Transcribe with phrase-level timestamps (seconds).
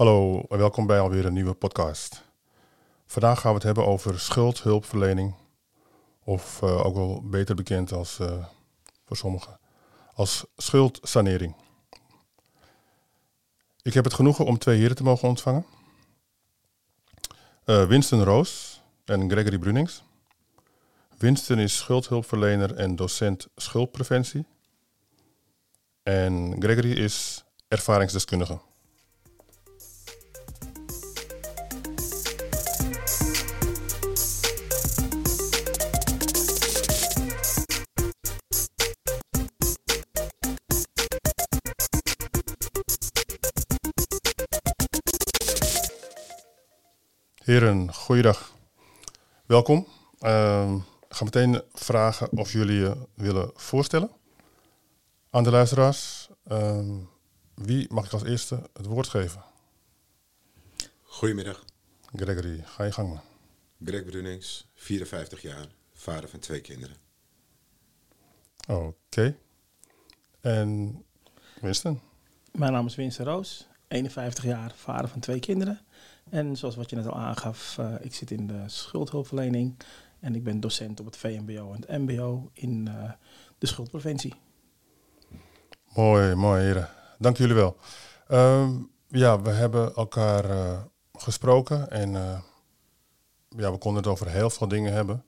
[0.00, 2.22] Hallo en welkom bij alweer een nieuwe podcast.
[3.06, 5.34] Vandaag gaan we het hebben over schuldhulpverlening,
[6.24, 8.44] of uh, ook wel beter bekend als, uh,
[9.04, 9.60] voor sommigen,
[10.14, 11.54] als schuldsanering.
[13.82, 15.66] Ik heb het genoegen om twee heren te mogen ontvangen.
[17.64, 20.02] Uh, Winston Roos en Gregory Brunings.
[21.18, 24.46] Winston is schuldhulpverlener en docent schuldpreventie.
[26.02, 28.68] En Gregory is ervaringsdeskundige.
[47.60, 48.52] Heren, goeiedag.
[49.46, 49.86] Welkom.
[50.20, 50.74] Uh,
[51.08, 54.10] ik ga meteen vragen of jullie je willen voorstellen
[55.30, 56.28] aan de luisteraars.
[56.52, 56.96] Uh,
[57.54, 59.42] wie mag ik als eerste het woord geven?
[61.02, 61.64] Goedemiddag.
[62.14, 63.20] Gregory, ga je gang man.
[63.84, 66.96] Greg Brunings, 54 jaar, vader van twee kinderen.
[68.68, 69.36] Oké.
[70.40, 71.02] En
[71.60, 72.00] Winston?
[72.52, 75.80] Mijn naam is Winston Roos, 51 jaar, vader van twee kinderen.
[76.30, 79.76] En zoals wat je net al aangaf, uh, ik zit in de schuldhulpverlening
[80.20, 83.10] en ik ben docent op het VMBO en het MBO in uh,
[83.58, 84.34] de schuldpreventie.
[85.94, 86.88] Mooi, mooi heren.
[87.18, 87.76] Dank jullie wel.
[88.28, 90.78] Um, ja, we hebben elkaar uh,
[91.12, 92.12] gesproken en
[93.56, 95.24] ja, we konden het over heel veel dingen hebben.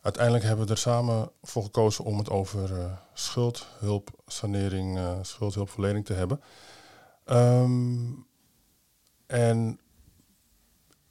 [0.00, 6.40] Uiteindelijk hebben we er samen voor gekozen om het over schuldhulpsanering, schuldhulpverlening te hebben.
[7.26, 8.26] Um,
[9.26, 9.78] en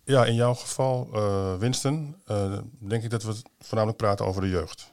[0.04, 4.50] ja, in jouw geval, uh, Winston, uh, denk ik dat we voornamelijk praten over de
[4.50, 4.92] jeugd.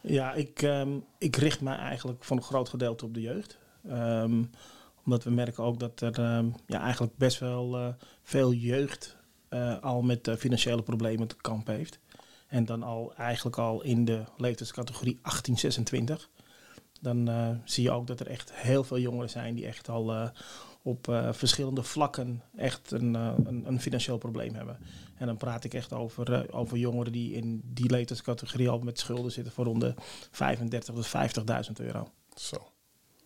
[0.00, 3.58] Ja, ik, um, ik richt mij eigenlijk voor een groot gedeelte op de jeugd.
[3.90, 4.50] Um,
[5.04, 7.88] omdat we merken ook dat er um, ja, eigenlijk best wel uh,
[8.22, 9.16] veel jeugd
[9.80, 11.98] al met financiële problemen te kamp heeft.
[12.48, 16.28] En dan al eigenlijk al in de leeftijdscategorie 1826.
[17.00, 17.30] Dan
[17.64, 20.30] zie je ook dat er echt heel veel jongeren zijn die echt al
[20.86, 24.78] op uh, verschillende vlakken echt een, uh, een, een, financieel probleem hebben.
[25.16, 28.98] En dan praat ik echt over, uh, over jongeren die in die leeftijdscategorie al met
[28.98, 29.94] schulden zitten voor rond de
[30.30, 31.06] 35 tot
[31.68, 32.08] 50.000 euro.
[32.34, 32.68] Zo.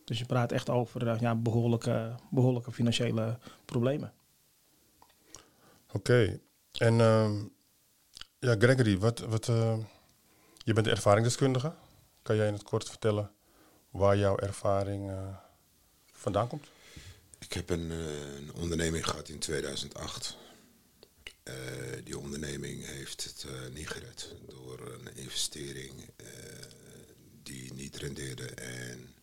[0.04, 4.12] Dus je praat echt over ja, behoorlijke, behoorlijke financiële problemen.
[5.92, 5.96] Oké.
[5.96, 6.40] Okay.
[6.72, 7.44] En ehm,
[8.38, 9.46] ja, Gregory, wat, wat,
[10.64, 11.74] je bent ervaringsdeskundige.
[12.22, 13.30] Kan jij in het kort vertellen
[13.90, 15.10] waar jouw ervaring
[16.12, 16.66] vandaan komt?
[17.40, 20.36] Ik heb een, uh, een, onderneming gehad in 2008.
[21.44, 21.54] Uh,
[22.04, 26.08] die onderneming heeft het uh, niet gered door een investering
[27.42, 29.14] die niet rendeerde en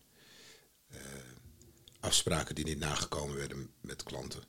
[1.99, 4.43] afspraken die niet nagekomen werden met klanten.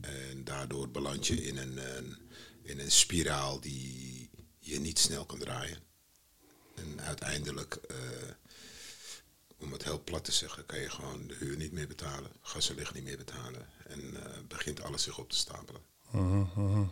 [0.00, 2.16] En daardoor beland je in een, een,
[2.62, 5.78] in een spiraal die je niet snel kan draaien.
[6.74, 7.80] En uiteindelijk
[9.60, 12.70] om het heel plat te zeggen, kan je gewoon de huur niet meer betalen, gas
[12.70, 13.66] en licht niet meer betalen.
[13.88, 15.80] En uh, begint alles zich op te stapelen.
[16.14, 16.88] Uh -huh.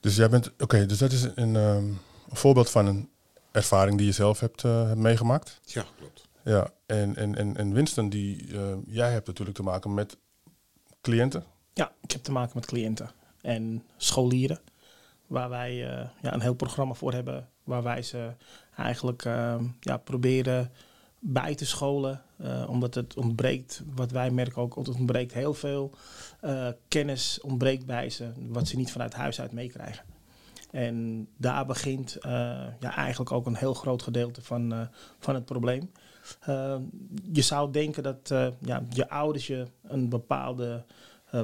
[0.00, 1.98] Dus jij bent, oké, okay, dus dat is een, um,
[2.28, 3.10] een, voorbeeld van een
[3.50, 5.60] ervaring die je zelf hebt, uh, hebt meegemaakt.
[5.64, 6.28] Ja, klopt.
[6.44, 10.16] Ja, en, en, en, en Winston, die, uh, jij hebt natuurlijk te maken met
[11.00, 11.44] cliënten.
[11.74, 13.10] Ja, ik heb te maken met cliënten
[13.40, 14.60] en scholieren.
[15.26, 15.74] Waar wij
[16.22, 18.32] ja, een heel programma voor hebben waar wij ze
[18.76, 20.70] eigenlijk uh, ja, proberen
[21.18, 22.22] bij te scholen.
[22.40, 25.94] Uh, omdat het ontbreekt, wat wij merken ook, het ontbreekt heel veel
[26.44, 30.04] uh, kennis ontbreekt bij ze, wat ze niet vanuit huis uit meekrijgen.
[30.70, 32.30] En daar begint uh,
[32.80, 35.90] ja, eigenlijk ook een heel groot gedeelte van, van het probleem.
[37.32, 38.28] je zou denken dat
[38.60, 40.84] ja, je ouders je een bepaalde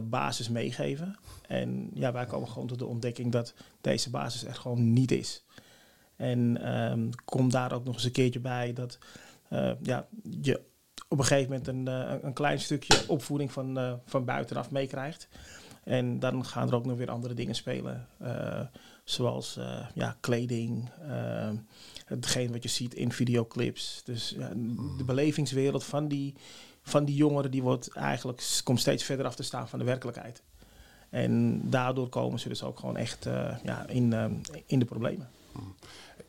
[0.03, 1.19] basis meegeven.
[1.47, 5.45] En ja, wij komen gewoon tot de ontdekking dat deze basis er gewoon niet is.
[6.17, 8.99] En um, kom daar ook nog eens een keertje bij dat
[9.51, 10.07] uh, ja,
[10.41, 10.61] je
[11.09, 15.29] op een gegeven moment een, uh, een klein stukje opvoeding van, uh, van buitenaf meekrijgt.
[15.85, 18.09] En dan gaan er ook nog weer andere dingen spelen.
[19.05, 19.59] zoals
[19.95, 20.91] ja, kleding,
[22.07, 24.03] hetgeen wat je ziet in videoclips.
[24.05, 24.37] Dus
[24.97, 26.35] de belevingswereld van die,
[26.83, 30.43] van die jongeren die wordt eigenlijk, komt steeds verder af te staan van de werkelijkheid.
[31.11, 33.25] En daardoor komen ze dus ook gewoon echt
[33.63, 34.15] ja, in,
[34.67, 35.29] in de problemen.
[35.55, 35.75] Hmm.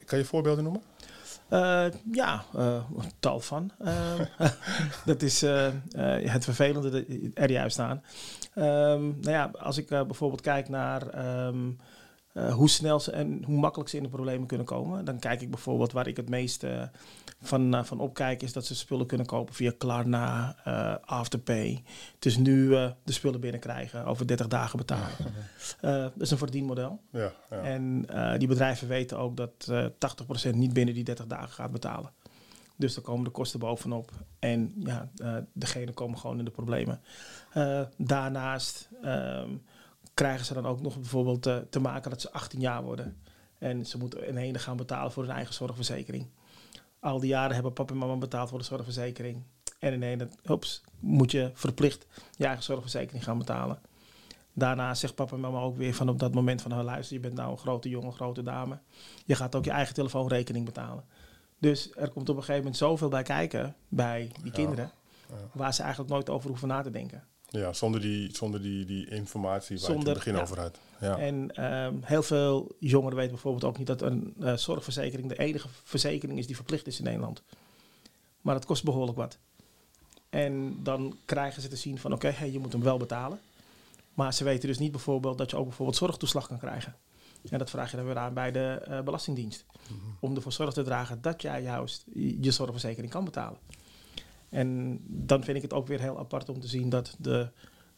[0.05, 0.81] Kan je voorbeelden noemen?
[1.49, 2.83] Uh, ja, uh,
[3.19, 3.71] tal van.
[3.81, 4.19] Uh,
[5.05, 5.41] dat is
[6.05, 8.03] het vervelende er juist aan.
[8.55, 11.79] Um, nou ja, als ik bijvoorbeeld kijk naar um,
[12.35, 15.05] eh, hoe snel ze en hoe makkelijk ze in de problemen kunnen komen.
[15.05, 16.83] Dan kijk ik bijvoorbeeld waar ik het meest uh,
[17.41, 20.55] van, uh, van opkijk, is dat ze spullen kunnen kopen via Klarna,
[21.05, 21.83] Afterpay.
[22.19, 22.69] Dus nu
[23.03, 25.09] de spullen binnenkrijgen, over 30 dagen betalen.
[25.81, 27.01] dat is een verdienmodel.
[27.11, 27.61] Ja, ja.
[27.61, 28.05] En
[28.37, 29.71] die bedrijven weten ook dat
[30.49, 32.11] 80% niet binnen die 30 dagen gaat betalen.
[32.75, 34.11] Dus dan komen de kosten bovenop.
[34.39, 35.09] En ja,
[35.53, 37.01] degene komen gewoon in de problemen.
[37.97, 39.61] daarnaast um,
[40.15, 43.17] krijgen ze dan ook nog bijvoorbeeld te, te maken dat ze 18 jaar worden.
[43.57, 46.27] En ze moeten in ene gaan betalen voor hun eigen zorgverzekering.
[46.99, 49.43] Al die jaren hebben papa en mama betaald voor de zorgverzekering.
[49.79, 52.05] En in hops, moet je verplicht
[52.37, 53.79] je eigen zorgverzekering gaan betalen.
[54.53, 56.71] Daarna zegt papa en mama ook weer van op dat moment van...
[56.71, 58.79] Nou, luister, je bent nou een grote jongen, grote dame.
[59.25, 61.03] Je gaat ook je eigen telefoonrekening betalen.
[61.59, 64.91] Dus er komt op een gegeven moment zoveel bij kijken bij die kinderen...
[65.29, 65.35] Ja.
[65.53, 67.23] waar ze eigenlijk nooit over hoeven na te denken.
[67.59, 70.79] Ja, zonder die, zonder die, die informatie waar zonder, je het begin over had.
[71.01, 71.17] Ja.
[71.17, 75.67] En um, heel veel jongeren weten bijvoorbeeld ook niet dat een uh, zorgverzekering de enige
[75.83, 77.43] verzekering is die verplicht is in Nederland.
[78.41, 79.37] Maar dat kost behoorlijk wat.
[80.29, 83.39] En dan krijgen ze te zien van oké, okay, hey, je moet hem wel betalen.
[84.13, 86.95] Maar ze weten dus niet bijvoorbeeld dat je ook bijvoorbeeld zorgtoeslag kan krijgen.
[87.49, 89.65] En dat vraag je dan weer aan bij de uh, Belastingdienst.
[89.89, 90.17] Mm -hmm.
[90.19, 93.59] Om ervoor zorg te dragen dat jij juist je zorgverzekering kan betalen.
[94.55, 97.49] En dan vind ik het ook weer heel apart om te zien dat de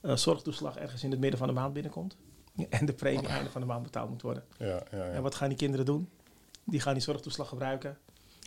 [0.01, 2.17] uh, zorgtoeslag ergens in het midden van de maand binnenkomt.
[2.69, 4.43] En de premie einde van de maand betaald moet worden.
[4.57, 5.03] Ja, ja, ja.
[5.03, 6.09] En wat gaan die kinderen doen?
[6.63, 7.97] Die gaan die zorgtoeslag gebruiken.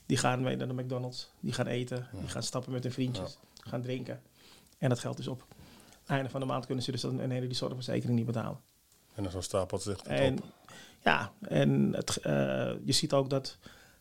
[0.06, 1.30] Die gaan mee naar de McDonald's.
[1.40, 2.08] Die gaan eten.
[2.12, 3.38] Die gaan stappen met hun vriendjes.
[3.60, 4.20] Gaan drinken.
[4.78, 5.46] En dat geld is op.
[6.06, 8.60] Einde van de maand kunnen ze dus een hele die zorgverzekering niet betalen.
[9.14, 10.44] En dan zo stapelt zich en, op.
[11.04, 12.32] Ja, en het, uh,
[12.84, 13.58] je ziet ook dat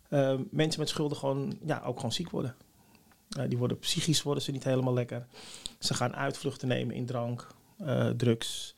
[0.10, 2.56] uh, mensen met schulden gewoon, ja, ook gewoon ziek worden.
[3.38, 5.28] Uh, die worden psychisch worden ze niet helemaal lekker.
[5.80, 7.48] Ze gaan uitvluchten nemen in drank,
[7.82, 8.76] uh, drugs.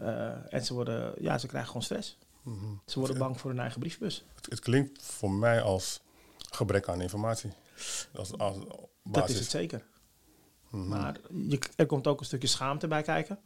[0.00, 2.18] Uh, en ze, worden, ja, ze krijgen gewoon stress.
[2.42, 2.80] Mm -hmm.
[2.86, 4.24] Ze worden bang voor hun eigen briefbus.
[4.34, 6.00] Het, het, klinkt voor mij als
[6.50, 7.50] gebrek aan informatie.
[8.14, 8.56] Als, als
[9.04, 9.84] dat is het zeker.
[10.70, 10.88] Mm -hmm.
[10.88, 11.16] Maar
[11.48, 13.38] je, er komt ook een stukje schaamte bij kijken.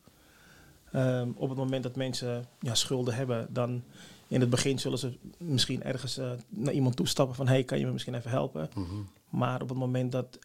[0.94, 3.84] Um, op het moment dat mensen ja, schulden hebben, dan
[4.34, 7.48] in het begin zullen ze misschien ergens uh, naar iemand toestappen van...
[7.48, 8.70] hey, kan je me misschien even helpen?
[8.74, 9.08] Mm -hmm.
[9.28, 10.38] Maar op het moment dat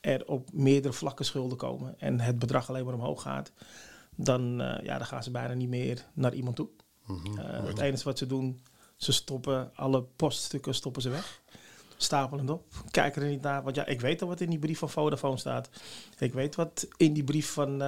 [0.00, 1.94] er op meerdere vlakken schulden komen...
[1.98, 3.52] en het bedrag alleen maar omhoog gaat...
[4.14, 6.68] dan, uh, ja, dan gaan ze bijna niet meer naar iemand toe.
[7.06, 7.38] Mm -hmm.
[7.38, 8.62] uh, het enige wat ze doen,
[8.96, 11.42] ze stoppen alle poststukken stoppen ze weg.
[11.96, 12.64] Stapelend op.
[12.90, 13.62] Kijken er niet naar.
[13.62, 15.68] Want ja, ik weet al wat in die brief van Vodafone staat.
[16.18, 17.82] Ik weet wat in die brief van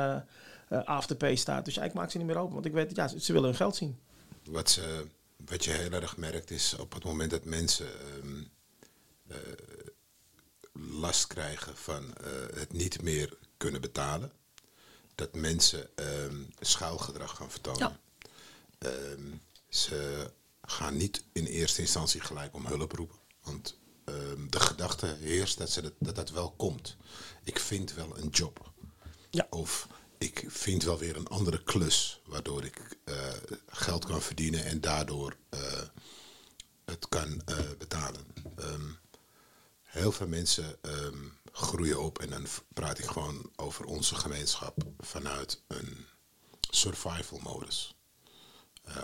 [0.68, 1.64] Afterpay staat.
[1.64, 2.54] Dus ja, ik maak ze niet meer open.
[2.54, 3.98] Want ik weet, ja, ze willen hun geld zien.
[4.44, 5.06] Wat ze
[5.46, 8.50] wat je heel erg merkt is op het moment dat mensen um,
[9.28, 9.36] uh,
[10.72, 14.32] last krijgen van uh, het niet meer kunnen betalen,
[15.14, 18.00] dat mensen um, schuilgedrag gaan vertonen.
[18.78, 18.90] Ja.
[18.90, 20.30] Um, ze
[20.62, 23.78] gaan niet in eerste instantie gelijk om hulp roepen, want
[24.50, 26.96] de gedachte heerst dat, ze dat, dat dat wel komt.
[27.44, 28.72] Ik vind wel een job.
[29.30, 29.46] Ja.
[29.50, 33.14] Of ik vind wel weer een andere klus waardoor ik uh,
[33.66, 35.60] geld kan verdienen en daardoor uh,
[36.84, 38.26] het kan uh, betalen.
[38.58, 38.98] Um,
[39.82, 45.62] heel veel mensen um, groeien op en dan praat ik gewoon over onze gemeenschap vanuit
[45.66, 46.06] een
[46.70, 47.94] survival modus.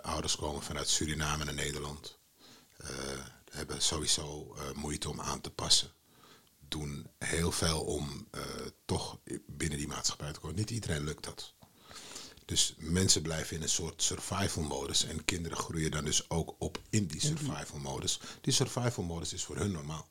[0.02, 2.18] ouders komen vanuit Suriname naar Nederland.
[3.50, 5.92] hebben sowieso moeite om aan te passen
[6.72, 8.42] doen heel veel om uh,
[8.84, 10.56] toch binnen die maatschappij te komen.
[10.56, 11.54] Niet iedereen lukt dat.
[12.44, 16.80] Dus mensen blijven in een soort survival modus en kinderen groeien dan dus ook op
[16.90, 18.20] in die survival modus.
[18.40, 20.06] Die survival modus is voor hun normaal.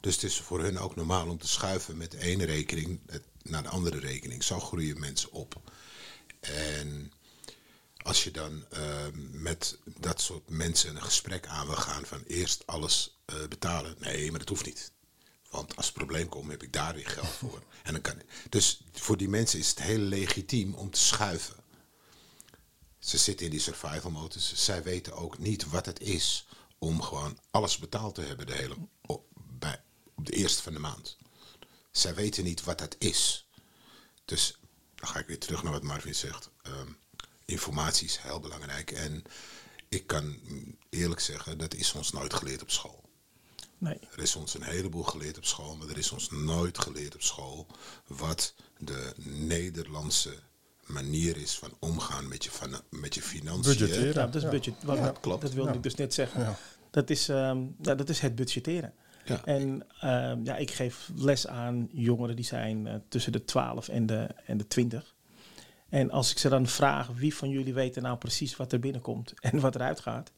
[0.00, 3.00] Dus het is voor hun ook normaal om te schuiven met de ene rekening
[3.42, 4.42] naar de andere rekening.
[4.42, 5.60] Zo groeien mensen op.
[6.40, 7.12] En
[7.96, 12.66] als je dan uh, met dat soort mensen een gesprek aan wil gaan van eerst
[12.66, 13.96] alles uh, betalen.
[13.98, 14.92] Nee, maar dat hoeft niet.
[15.50, 17.62] Want als het probleem komt, heb ik daar weer geld voor.
[17.82, 21.56] En dan kan, dus voor die mensen is het heel legitiem om te schuiven.
[22.98, 24.64] Ze zitten in die survival modus.
[24.64, 26.46] Zij weten ook niet wat het is
[26.78, 29.82] om gewoon alles betaald te hebben de hele, op, bij,
[30.14, 31.16] op de eerste van de maand.
[31.90, 33.48] Zij weten niet wat dat is.
[34.24, 34.58] Dus
[34.94, 36.50] dan ga ik weer terug naar wat Marvin zegt.
[36.66, 36.98] Um,
[37.44, 38.90] informatie is heel belangrijk.
[38.90, 39.24] En
[39.88, 40.38] ik kan
[40.88, 43.09] eerlijk zeggen, dat is ons nooit geleerd op school.
[43.80, 43.98] Nee.
[44.12, 47.22] Er is ons een heleboel geleerd op school, maar er is ons nooit geleerd op
[47.22, 47.66] school
[48.06, 50.34] wat de Nederlandse
[50.86, 53.78] manier is van omgaan met je, van, met je financiën.
[53.78, 54.14] Budgetteren.
[54.14, 54.74] Ja, dat is budget.
[54.82, 55.42] Wat, ja, klopt.
[55.42, 55.76] Dat wilde ja.
[55.76, 56.40] ik dus net zeggen.
[56.40, 56.56] Ja.
[56.90, 58.94] Dat, is, um, dat is het budgetteren.
[59.24, 59.44] Ja.
[59.44, 64.06] En um, ja, ik geef les aan jongeren die zijn uh, tussen de 12 en
[64.06, 65.14] de, en de 20.
[65.88, 69.34] En als ik ze dan vraag wie van jullie weten nou precies wat er binnenkomt
[69.40, 70.32] en wat eruit gaat,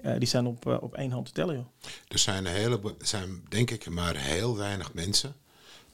[0.00, 1.54] uh, die zijn op, uh, op één hand te tellen.
[1.54, 1.66] Joh.
[2.08, 5.36] Er zijn, een hele, zijn denk ik maar heel weinig mensen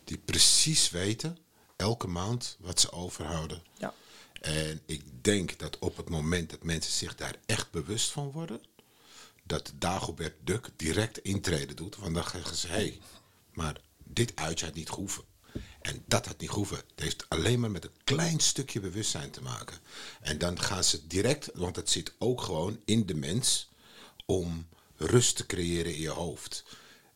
[0.05, 1.39] die precies weten
[1.77, 3.63] elke maand wat ze overhouden.
[3.79, 3.95] Ja.
[4.41, 8.61] En ik denk dat op het moment dat mensen zich daar echt bewust van worden,
[9.43, 11.97] dat Dagobert Duk direct intreden doet.
[11.97, 13.01] Want dan zeggen ze, hé, hey,
[13.53, 15.25] maar dit uitje had niet gehoeven.
[15.81, 16.77] En dat had niet gehoeven.
[16.77, 19.79] Het heeft alleen maar met een klein stukje bewustzijn te maken.
[20.21, 23.71] En dan gaan ze direct, want het zit ook gewoon in de mens,
[24.25, 26.65] om rust te creëren in je hoofd.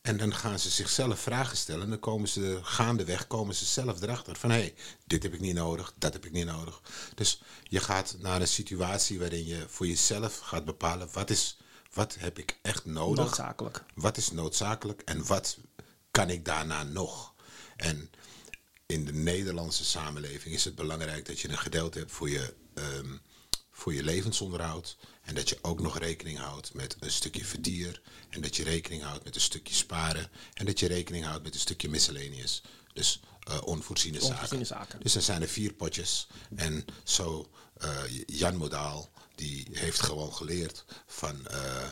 [0.00, 1.82] En dan gaan ze zichzelf vragen stellen.
[1.82, 4.36] En dan komen ze gaandeweg komen ze zelf erachter.
[4.36, 4.74] Van hé, hey,
[5.06, 6.80] dit heb ik niet nodig, dat heb ik niet nodig.
[7.14, 11.58] Dus je gaat naar een situatie waarin je voor jezelf gaat bepalen wat is,
[11.92, 13.24] wat heb ik echt nodig.
[13.24, 13.84] Noodzakelijk.
[13.94, 15.58] Wat is noodzakelijk en wat
[16.10, 17.34] kan ik daarna nog.
[17.76, 18.10] En
[18.86, 23.20] in de Nederlandse samenleving is het belangrijk dat je een gedeelte hebt voor je, um,
[23.78, 24.96] voor je levensonderhoud.
[25.22, 28.00] En dat je ook nog rekening houdt met een stukje vertier.
[28.30, 30.28] En dat je rekening houdt met een stukje sparen.
[30.54, 32.62] En dat je rekening houdt met een stukje miscellaneous.
[32.92, 34.86] Dus uh, onvoorziene, Onvoorziene zaken.
[34.86, 35.00] zaken.
[35.02, 36.28] Dus dan zijn er vier potjes.
[36.56, 37.48] En zo,
[37.84, 37.90] uh,
[38.26, 41.88] Jan Modaal, die heeft gewoon geleerd van uh,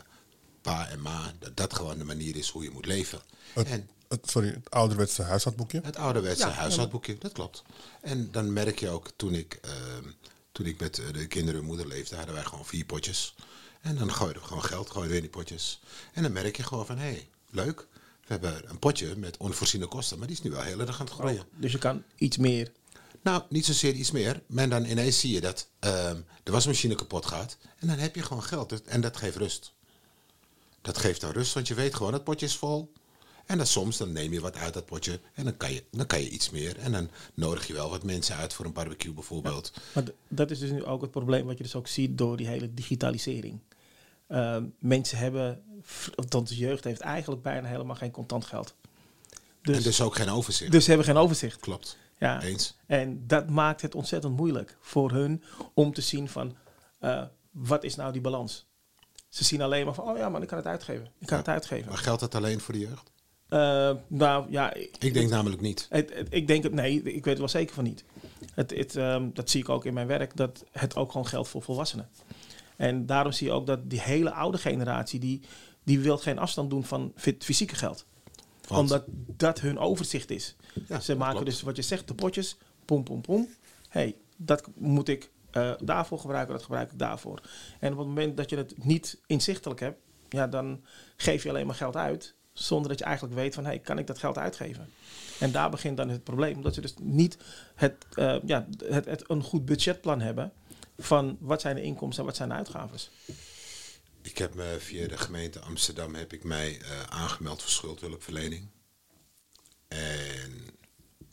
[0.61, 1.33] pa en ma...
[1.39, 3.21] dat dat gewoon de manier is hoe je moet leven.
[3.53, 5.81] Het, en het, sorry, het ouderwetse huishoudboekje?
[5.83, 7.63] het ouderwetse Ja, huishoudboekje, dat klopt.
[8.01, 10.09] En dan merk je ook, toen ik, ehm,
[10.57, 13.35] toen ik met eh, de kinderen en moeder leefde, hadden wij gewoon vier potjes.
[13.81, 15.79] En dan gooiden we gewoon geld, gooiden we in die potjes.
[16.13, 17.87] En dan merk je gewoon van, hé, hey, leuk.
[17.99, 21.05] We hebben een potje met onvoorziene kosten, maar die is nu wel heel erg aan
[21.05, 21.43] het groeien.
[21.55, 22.71] Dus je kan iets meer.
[23.21, 24.41] Nou, niet zozeer iets meer.
[24.47, 27.57] Maar dan ineens zie je dat ehm, de wasmachine kapot gaat.
[27.79, 28.83] En dan heb je gewoon geld.
[28.83, 29.73] En dat geeft rust.
[30.81, 32.93] Dat geeft dan rust, want je weet gewoon, het potje is vol.
[33.47, 36.05] En dan soms dan neem je wat uit dat potje en dan kan, je, dan
[36.07, 36.77] kan je iets meer.
[36.77, 39.71] En dan nodig je wel wat mensen uit voor een barbecue bijvoorbeeld.
[39.93, 42.47] Maar dat is dus nu ook het probleem wat je dus ook ziet door die
[42.47, 43.59] hele digitalisering.
[44.27, 45.63] Ehm, mensen hebben,
[46.15, 48.75] althans de jeugd heeft eigenlijk bijna helemaal geen contant geld.
[49.61, 50.71] Dus, en dus ook geen overzicht.
[50.71, 51.59] dus ze hebben geen overzicht.
[51.59, 51.97] Klopt.
[52.19, 52.41] Ja.
[52.41, 52.75] Eens.
[52.85, 56.55] En dat maakt het ontzettend moeilijk voor hun om te zien van
[56.99, 58.65] eh, wat is nou die balans.
[59.29, 61.05] Ze zien alleen maar van, oh ja, man, ik kan het uitgeven.
[61.05, 61.43] Ik kan Ja.
[61.43, 61.87] het uitgeven.
[61.89, 63.11] Maar geldt dat alleen voor de jeugd?
[63.49, 65.85] Eh, nou ja, Ik denk namelijk niet.
[65.89, 68.03] Het, het- ik denk het, nee, ik weet het wel zeker van niet.
[68.53, 71.49] Het, het, ehm, dat zie ik ook in mijn werk, dat het ook gewoon geldt
[71.49, 72.09] voor volwassenen.
[72.75, 75.41] En daarom zie je ook dat die hele oude generatie, die,
[75.83, 78.05] die wil geen afstand doen van fy- fysieke geld.
[78.67, 79.03] Want- Omdat
[79.37, 80.55] dat hun overzicht is.
[80.87, 81.49] Ja, Ze maken klopt.
[81.51, 83.47] dus wat je zegt, de potjes, pom, pom, pom.
[83.89, 87.41] hey, dat moet ik eh, daarvoor gebruiken, dat gebruik ik daarvoor.
[87.79, 89.99] En op het moment dat je het niet inzichtelijk hebt,
[90.29, 90.81] ja, dan
[91.17, 94.07] geef je alleen maar geld uit, zonder dat je eigenlijk weet van, hey, kan ik
[94.07, 94.89] dat geld uitgeven?
[95.39, 97.37] En daar begint dan het probleem, omdat ze dus niet
[97.75, 100.53] het, eh, ja, het, een goed budgetplan hebben
[100.97, 102.99] van wat zijn de inkomsten en wat zijn de uitgaven.
[104.21, 108.67] Ik heb me via de gemeente Amsterdam heb ik mij eh, aangemeld voor schuldhulpverlening.
[109.87, 110.67] En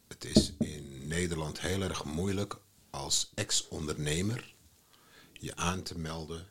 [0.08, 2.56] het is in Nederland heel erg moeilijk
[2.90, 4.54] als ex-ondernemer
[5.32, 6.46] je aan te melden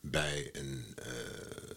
[0.00, 1.10] bij een eh,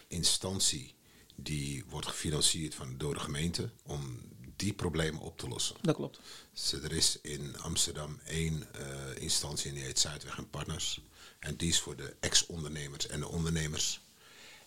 [0.07, 0.95] instantie
[1.35, 4.19] die wordt gefinancierd van, door de gemeente om
[4.55, 5.75] die problemen op te lossen.
[5.81, 6.19] Dat klopt.
[6.53, 11.01] Dus er is in Amsterdam één eh, instantie en die heet Zuidweg en Partners.
[11.39, 14.01] En die is voor de ex-ondernemers en de ondernemers.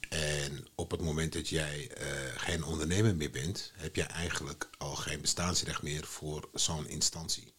[0.09, 2.07] En op het moment dat jij eh,
[2.37, 7.55] geen ondernemer meer bent, heb je eigenlijk al geen bestaansrecht meer voor zo'n instantie.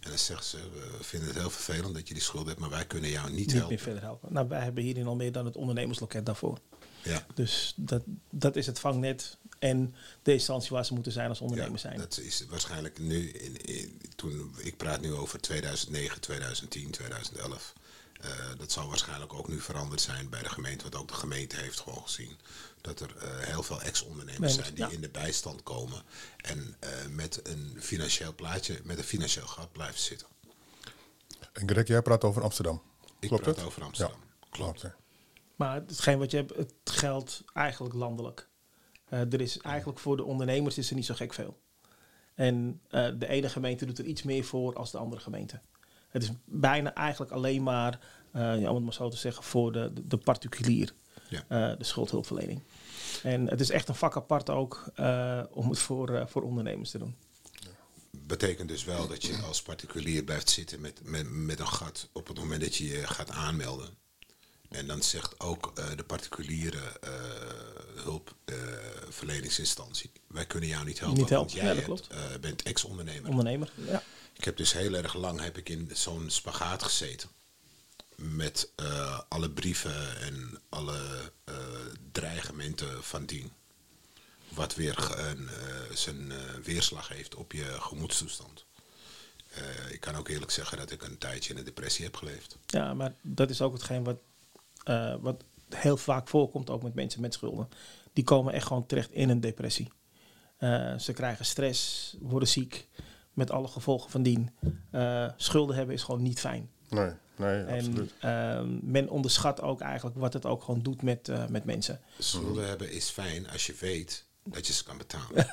[0.00, 2.70] En dan zeggen ze, we vinden het heel vervelend dat je die schuld hebt, maar
[2.70, 3.78] wij kunnen jou niet Niet meer helpen.
[3.78, 4.32] verder helpen.
[4.32, 6.58] Nou, wij hebben hierin al meer dan het ondernemersloket daarvoor.
[7.02, 7.26] Ja.
[7.34, 11.44] Dus dat, dat is het vangnet en de instantie waar ze moeten zijn als Ja,
[11.44, 11.98] ondernemers zijn.
[11.98, 17.72] dat is waarschijnlijk nu, in, in- toen, ik praat nu over 2009, 2010, 2011.
[18.20, 18.28] Eh,
[18.58, 21.80] dat zal waarschijnlijk ook nu veranderd zijn bij de gemeente, want ook de gemeente heeft
[21.80, 22.36] gewoon gezien
[22.80, 24.90] dat er eh, heel veel ex-ondernemers zijn die ja.
[24.90, 26.02] in de bijstand komen
[26.36, 30.26] en eh, met een financieel plaatje, met een financieel gat blijven zitten.
[31.52, 32.82] En Greg, jij praat over Amsterdam.
[33.20, 33.64] Ik Klopt praat het?
[33.64, 34.16] over Amsterdam.
[34.40, 34.84] Ja, Klopt.
[35.60, 38.48] Maar hetgeen wat je hebt, het geldt eigenlijk landelijk.
[39.08, 41.60] Eh, er is eigenlijk voor de ondernemers is er niet zo gek veel.
[42.34, 45.60] En eh, de ene gemeente doet er iets meer voor als de andere gemeente.
[46.08, 48.00] Het is bijna eigenlijk alleen maar,
[48.32, 50.94] ja, om het maar zo te zeggen, voor de, de, de particulier,
[51.28, 51.74] Ja.
[51.74, 52.62] de schuldhulpverlening.
[53.22, 54.92] En het is echt een vak apart ook
[55.50, 57.16] om het voor, voor ondernemers te doen.
[58.10, 62.26] betekent dus wel dat je als particulier blijft zitten met, met, met een gat op
[62.28, 63.98] het moment dat je je gaat aanmelden.
[64.70, 67.10] En dan zegt ook eh, de particuliere eh,
[67.94, 72.32] hulpverleningsinstantie, wij kunnen jou niet helpen, Niet want helpen, jij ja, dat hebt, klopt.
[72.34, 73.28] eh, bent ex-ondernemer.
[73.30, 74.02] Ondernemer, ja.
[74.32, 77.28] Ik heb dus heel erg lang heb ik in zo'n spagaat gezeten.
[78.14, 80.98] Met eh, alle brieven en alle
[81.44, 81.54] eh,
[82.12, 83.52] dreigementen van dien.
[84.48, 88.64] Wat weer een, eh, zijn eh, weerslag heeft op je gemoedstoestand.
[89.50, 92.56] Eh, ik kan ook eerlijk zeggen dat ik een tijdje in een depressie heb geleefd.
[92.66, 94.16] Ja, maar dat is ook hetgeen wat,
[94.90, 97.68] eh, wat heel vaak voorkomt, ook met mensen met schulden.
[98.12, 99.92] Die komen echt gewoon terecht in een depressie.
[100.56, 102.88] Eh, ze krijgen stress, worden ziek,
[103.32, 104.50] met alle gevolgen van dien.
[104.90, 106.70] Eh, schulden hebben is gewoon niet fijn.
[106.88, 108.12] Nee, nee, En absoluut.
[108.20, 112.00] ehm, men onderschat ook eigenlijk wat het ook gewoon doet met, eh, met mensen.
[112.18, 115.46] Schulden hebben is fijn als je weet dat je ze kan betalen.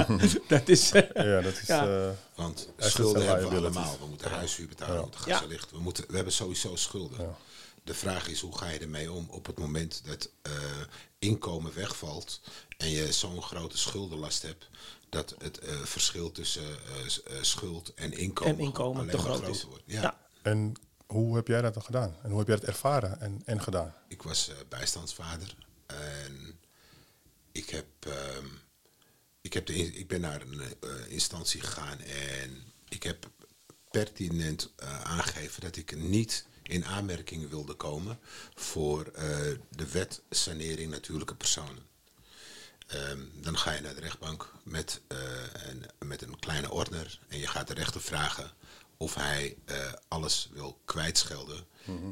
[0.48, 0.90] dat is...
[1.14, 1.66] Ja, dat is...
[1.66, 1.86] Ja.
[2.06, 3.96] eh, Want schulden en hebben we allemaal.
[4.00, 5.00] We moeten huishuur betalen, Ja.
[5.00, 5.46] we moeten Ja.
[5.46, 5.70] licht.
[5.70, 7.34] We, moeten, we hebben sowieso schulden.
[7.84, 10.52] De vraag is, hoe ga je ermee om op het moment dat eh,
[11.18, 12.40] inkomen wegvalt
[12.76, 14.68] en je zo'n grote schuldenlast hebt,
[15.08, 19.48] dat het eh, verschil tussen eh, eh, schuld en inkomen, En inkomen alleen te groot
[19.48, 19.64] is.
[19.64, 19.82] wordt.
[19.86, 20.02] Ja.
[20.02, 20.20] Ja.
[20.42, 20.74] en
[21.06, 22.16] hoe heb jij dat dan gedaan?
[22.22, 23.94] En hoe heb jij het ervaren en, en gedaan?
[24.08, 25.54] Ik was bijstandsvader
[25.86, 26.58] en
[27.52, 28.46] ik heb, ehm,
[29.40, 33.30] ik, heb de, ik ben naar een eh, instantie gegaan en ik heb
[33.90, 38.18] pertinent eh, aangegeven dat ik niet in aanmerking wilde komen
[38.54, 39.26] voor eh,
[39.68, 41.88] de wet sanering natuurlijke personen.
[42.86, 45.18] Ehm, dan ga je naar de rechtbank met, eh,
[45.52, 48.50] een, met een kleine ordner en je gaat de rechter vragen
[48.96, 51.68] of hij eh, alles wil kwijtschelden.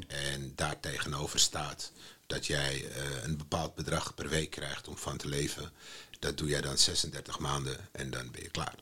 [0.07, 1.91] En daar tegenover staat
[2.27, 2.91] dat jij
[3.23, 5.71] een bepaald bedrag per week krijgt om van te leven.
[6.19, 8.75] Dat doe jij dan 36 maanden en dan ben je klaar.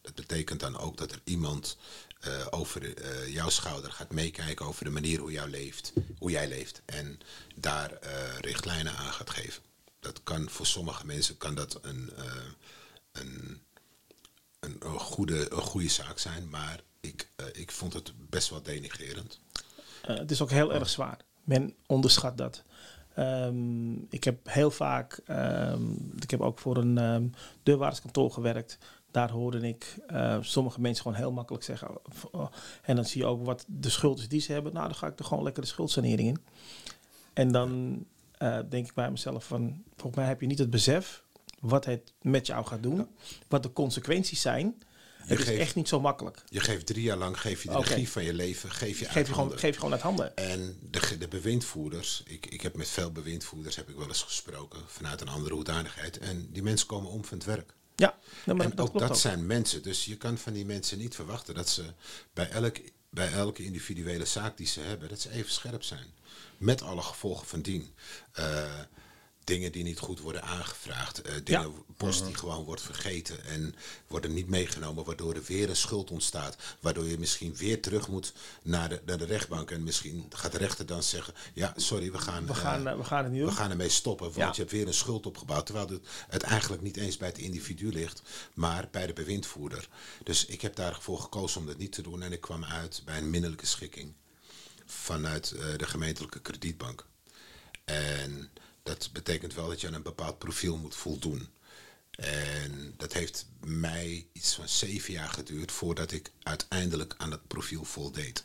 [0.00, 1.76] Dat betekent dan ook dat er iemand
[2.24, 6.48] eh, over eh, jouw schouder gaat meekijken over de manier hoe, jou leeft, hoe jij
[6.48, 6.82] leeft.
[6.84, 7.20] En
[7.54, 9.62] daar eh, richtlijnen aan gaat geven.
[10.00, 12.10] Dat kan voor sommige mensen kan dat een,
[13.12, 13.60] een,
[14.60, 16.48] een, een, goede, een goede zaak zijn.
[16.48, 19.38] Maar ik, ik vond het best wel denigrerend.
[20.02, 21.18] Het is ook heel erg zwaar.
[21.42, 22.62] Men onderschat dat.
[23.14, 28.78] Ehm, ik heb heel vaak, ehm, ik heb ook voor een um, deurwaarderskantoor gewerkt.
[29.14, 31.88] Daar hoorde ik uh, sommige mensen gewoon heel makkelijk zeggen.
[32.30, 32.46] Oh,
[32.82, 34.72] en dan zie je ook wat de schuld is die ze hebben.
[34.72, 36.38] Nou, dan ga ik er gewoon lekker de schuldsanering in.
[37.32, 37.98] En dan
[38.38, 41.22] uh, denk ik bij mezelf van, volgens mij heb je niet het besef
[41.60, 43.08] wat het met jou gaat doen.
[43.48, 44.82] Wat de consequenties zijn.
[45.18, 46.42] Het is echt niet zo makkelijk.
[46.48, 47.88] Je geeft drie jaar lang, geef je de Oké.
[47.88, 49.58] regie van je leven, geef je Geef uit je, gewoon, handen.
[49.58, 50.36] geef je gewoon uit handen.
[50.36, 54.80] En de, de bewindvoerders, ik, ik heb met veel bewindvoerders heb ik wel eens gesproken
[54.86, 56.18] vanuit een andere hoedanigheid.
[56.18, 57.74] En die mensen komen om van het werk.
[57.96, 59.22] Ja, nou, maar en dat ook klopt dat ook.
[59.22, 59.82] zijn mensen.
[59.82, 61.84] Dus je kan van die mensen niet verwachten dat ze
[62.32, 62.76] bij, elk,
[63.10, 66.06] bij elke individuele zaak die ze hebben, dat ze even scherp zijn.
[66.58, 67.94] Met alle gevolgen van dien.
[68.38, 68.80] Uh,
[69.44, 71.26] dingen die niet goed worden aangevraagd.
[71.26, 71.68] Uh, dingen, Ja.
[71.96, 73.74] post die gewoon wordt vergeten en
[74.06, 76.56] worden niet meegenomen, waardoor er weer een schuld ontstaat.
[76.80, 79.70] Waardoor je misschien weer terug moet naar de, naar de rechtbank.
[79.70, 82.98] En misschien gaat de rechter dan zeggen, ja, sorry, we gaan, We gaan, eh, eh,
[82.98, 83.50] we gaan het niet doen.
[83.50, 84.50] we gaan ermee stoppen, want Ja.
[84.50, 85.66] je hebt weer een schuld opgebouwd.
[85.66, 88.22] Terwijl het, het eigenlijk niet eens bij het individu ligt,
[88.54, 89.88] maar bij de bewindvoerder.
[90.24, 92.22] Dus ik heb daarvoor gekozen om dat niet te doen.
[92.22, 94.12] En ik kwam uit bij een minnelijke schikking
[94.86, 97.06] vanuit eh, de gemeentelijke kredietbank.
[97.84, 98.50] En
[98.84, 101.48] dat betekent wel dat je aan een bepaald profiel moet voldoen.
[102.10, 107.84] En dat heeft mij iets van zeven jaar geduurd voordat ik uiteindelijk aan het profiel
[107.84, 108.44] voldeed.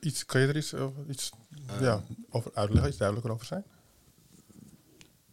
[0.00, 1.30] Iets, kan je er iets, over, iets
[1.80, 3.64] ja, over uitleggen, iets duidelijker over zijn?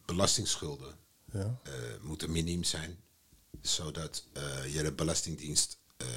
[0.05, 0.95] Belastingsschulden
[1.31, 1.59] Ja.
[1.63, 2.99] eh, moeten miniem zijn,
[3.61, 6.07] zodat eh, je de Belastingdienst eh,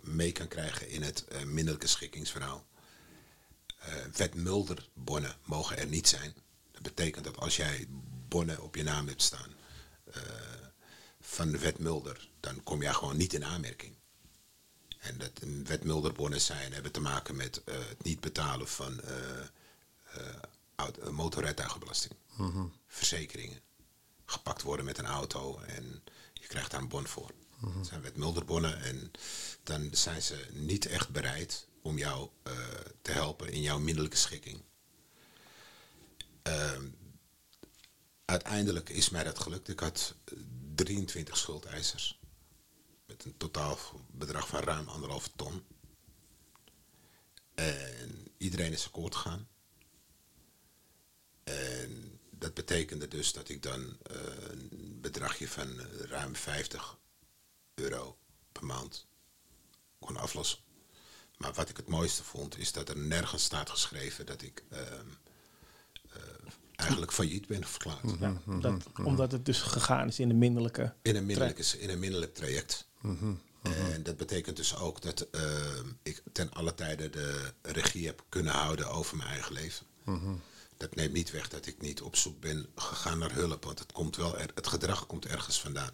[0.00, 2.66] mee kan krijgen in het minderlijke schikkingsverhaal.
[3.78, 6.34] Eh wet Mulder bonnen mogen er niet zijn.
[6.74, 7.86] Dat betekent dat als jij
[8.28, 9.54] bonnen op je naam hebt staan
[10.12, 10.22] eh,
[11.20, 13.94] van de wet Mulder, dan kom jij gewoon niet in aanmerking.
[14.98, 18.68] En dat een wet Mulder bonnen zijn hebben te maken met eh, het niet betalen
[18.68, 19.12] van eh,
[21.10, 22.14] motorrijtuigenbelasting,
[22.86, 23.60] verzekeringen
[24.24, 27.30] gepakt worden met een auto en je krijgt daar een bon voor.
[27.60, 29.10] Dat zijn wet Mulderbonnen en
[29.62, 32.28] dan zijn ze niet echt bereid om jou
[33.02, 34.62] te helpen in jouw minderlijke schikking.
[36.44, 36.88] Ehm,
[38.24, 39.68] uiteindelijk is mij dat gelukt.
[39.68, 40.38] Ik had eh,
[40.74, 42.18] 23 schuldeisers
[43.06, 43.78] met een totaal
[44.10, 45.64] bedrag van ruim anderhalve ton.
[47.54, 49.48] En iedereen is akkoord gegaan.
[51.44, 54.16] En dat betekende dus dat ik dan eh,
[54.50, 56.98] een bedragje van eh, ruim 50
[57.74, 58.18] euro
[58.52, 59.06] per maand
[59.98, 60.58] kon aflossen.
[61.36, 64.82] Maar wat ik het mooiste vond, is dat er nergens staat geschreven dat ik ehm,
[64.82, 65.23] eh,
[66.76, 68.18] eigenlijk failliet ben verklaard.
[68.20, 70.92] Ja, dat, Omdat het dus gegaan is in de minderlijke.
[71.02, 72.86] In een minderlijke, in een minderlijk traject.
[73.62, 75.42] En dat betekent dus ook dat eh,
[76.02, 79.86] ik ten alle tijde de regie heb kunnen houden over mijn eigen leven.
[80.76, 83.92] Dat neemt niet weg dat ik niet op zoek ben gegaan naar hulp, want het,
[83.92, 85.92] komt wel er, het gedrag komt ergens vandaan.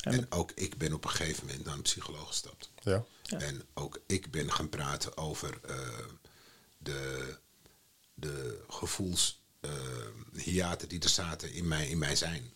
[0.00, 2.70] En ook ik ben op een gegeven moment naar een psycholoog gestapt.
[2.82, 3.04] Ja.
[3.22, 5.76] En ook ik ben gaan praten over eh,
[6.78, 7.38] de,
[8.20, 12.52] de gevoelshiaten die er zaten in mijn, in mijn zijn.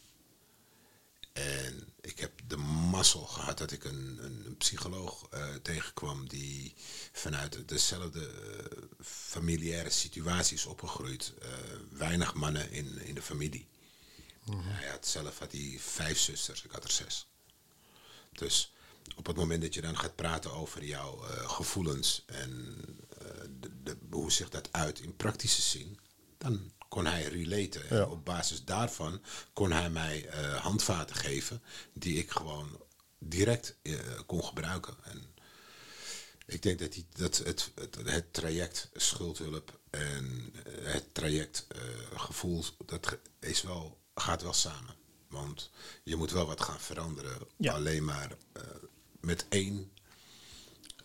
[1.32, 6.74] En ik heb de mazzel gehad dat ik een, een, psycholoog eh, tegenkwam die
[7.12, 11.32] vanuit dezelfde eh, familiaire situatie is opgegroeid.
[11.42, 11.48] Eh,
[11.90, 13.66] weinig mannen in, in de familie.
[14.50, 17.26] Hij had zelf had hij vijf zusters, ik had er zes.
[18.32, 18.73] Dus
[19.16, 22.76] op het moment dat je dan gaat praten over jouw eh, gevoelens en
[23.18, 23.26] eh,
[23.60, 25.98] de, de, hoe zich dat uit in praktische zin,
[26.38, 27.88] dan kon hij relaten.
[27.90, 29.20] En op basis daarvan
[29.52, 31.62] kon hij mij eh, handvaten geven
[31.92, 32.82] die ik gewoon
[33.18, 33.76] direct
[34.26, 34.94] kon gebruiken.
[35.02, 35.34] En
[36.46, 42.64] ik denk dat, die, dat het, het, het traject schuldhulp en het traject eh, gevoel,
[42.86, 44.94] dat is wel, gaat wel samen.
[45.28, 45.70] Want
[46.02, 47.38] je moet wel wat gaan veranderen.
[47.56, 47.72] Ja.
[47.72, 48.36] Alleen maar
[49.24, 49.90] met één,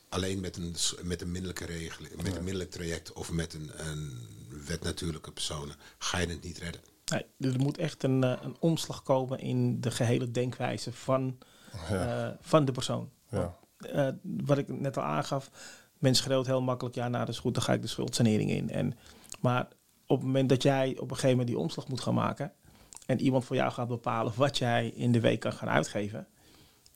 [0.09, 4.27] alleen met een, met een middelijke regeling, met een middelijk traject of met een, een
[4.65, 6.81] wet natuurlijke personen, ga je het niet redden.
[7.05, 11.37] Nee, er moet echt een, eh, een omslag komen in de gehele denkwijze van,
[11.89, 13.09] eh, van de persoon.
[13.29, 13.57] Ja.
[13.77, 15.51] Eh, wat ik net al aangaf,
[15.97, 18.69] mensen schreeuwt heel makkelijk, ja, nou dat is goed, dan ga ik de schuldsanering in.
[18.69, 18.97] En,
[19.39, 19.67] maar
[20.07, 22.53] op het moment dat jij op een gegeven moment die omslag moet gaan maken
[23.05, 26.27] en iemand voor jou gaat bepalen wat jij in de week kan gaan uitgeven,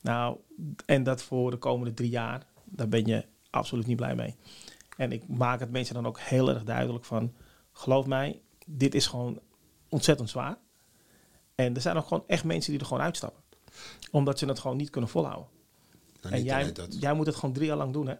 [0.04, 0.38] nou,
[0.86, 4.36] en dat voor de komende drie jaar, daar ben je absoluut niet blij mee.
[4.98, 7.34] En ik maak het mensen dan ook heel erg duidelijk van,
[7.72, 9.40] geloof mij, dit is gewoon
[9.90, 10.58] ontzettend zwaar.
[11.56, 13.44] En er zijn ook gewoon echt mensen die er gewoon uitstappen.
[14.12, 15.48] Omdat ze het gewoon niet kunnen volhouden.
[16.22, 17.00] Nou, en jij, dat.
[17.00, 18.16] jij moet het gewoon drie jaar lang doen, hè?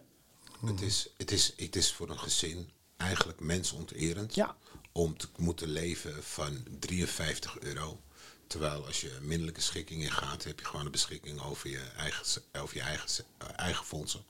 [0.66, 4.56] Het is, het, is, het is voor een gezin eigenlijk mensonterend Ja.
[4.92, 8.00] om te moeten leven van 53 euro.
[8.46, 12.42] Terwijl als je minderlijke schikking in gaat, heb je gewoon een beschikking over je eigen,
[12.52, 14.24] over je eigen, eh, eigen fondsen.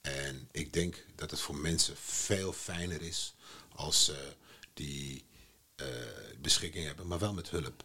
[0.00, 3.34] En ik denk dat het voor mensen veel fijner is
[3.74, 4.32] als ze
[4.74, 5.24] die
[5.76, 5.86] eh,
[6.40, 7.84] beschikking hebben, maar wel met hulp.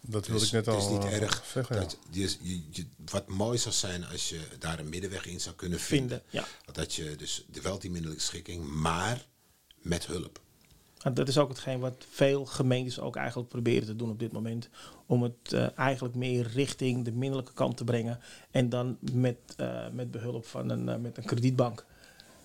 [0.00, 1.44] Dat wilde Dus ik net al het is niet eh, erg.
[1.52, 1.76] zeggen.
[1.76, 1.80] ja.
[1.82, 6.22] dat je, wat mooi zou zijn als je daar een middenweg in zou kunnen vinden.
[6.28, 6.72] Vinden, ja.
[6.72, 9.26] Dat je dus de- wel die minderlijke schikking, maar
[9.76, 10.40] met hulp.
[11.02, 14.32] En dat is ook hetgeen wat veel gemeentes ook eigenlijk proberen te doen op dit
[14.32, 14.68] moment.
[15.06, 18.20] Om het eh, eigenlijk meer richting de minderlijke kant te brengen.
[18.50, 21.86] En dan met, eh, met behulp van een, eh, met een kredietbank.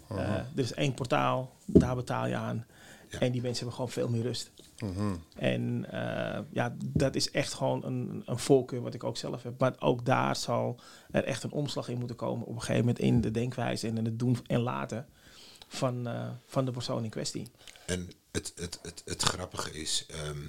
[0.08, 2.66] Er is één portaal, daar betaal je aan.
[3.10, 3.20] Ja.
[3.20, 4.52] En die mensen hebben gewoon veel meer rust.
[4.80, 5.16] Mhm.
[5.36, 5.86] En
[6.52, 9.60] ja, dat is echt gewoon een, een voorkeur wat ik ook zelf heb.
[9.60, 10.80] Maar ook daar zal
[11.12, 13.98] er echt een omslag in moeten komen op een gegeven moment in de denkwijze en
[13.98, 15.06] in het doen en laten
[15.68, 16.08] van,
[16.46, 17.48] van de persoon in kwestie.
[17.86, 20.48] En het, het, het, het grappige is ehm,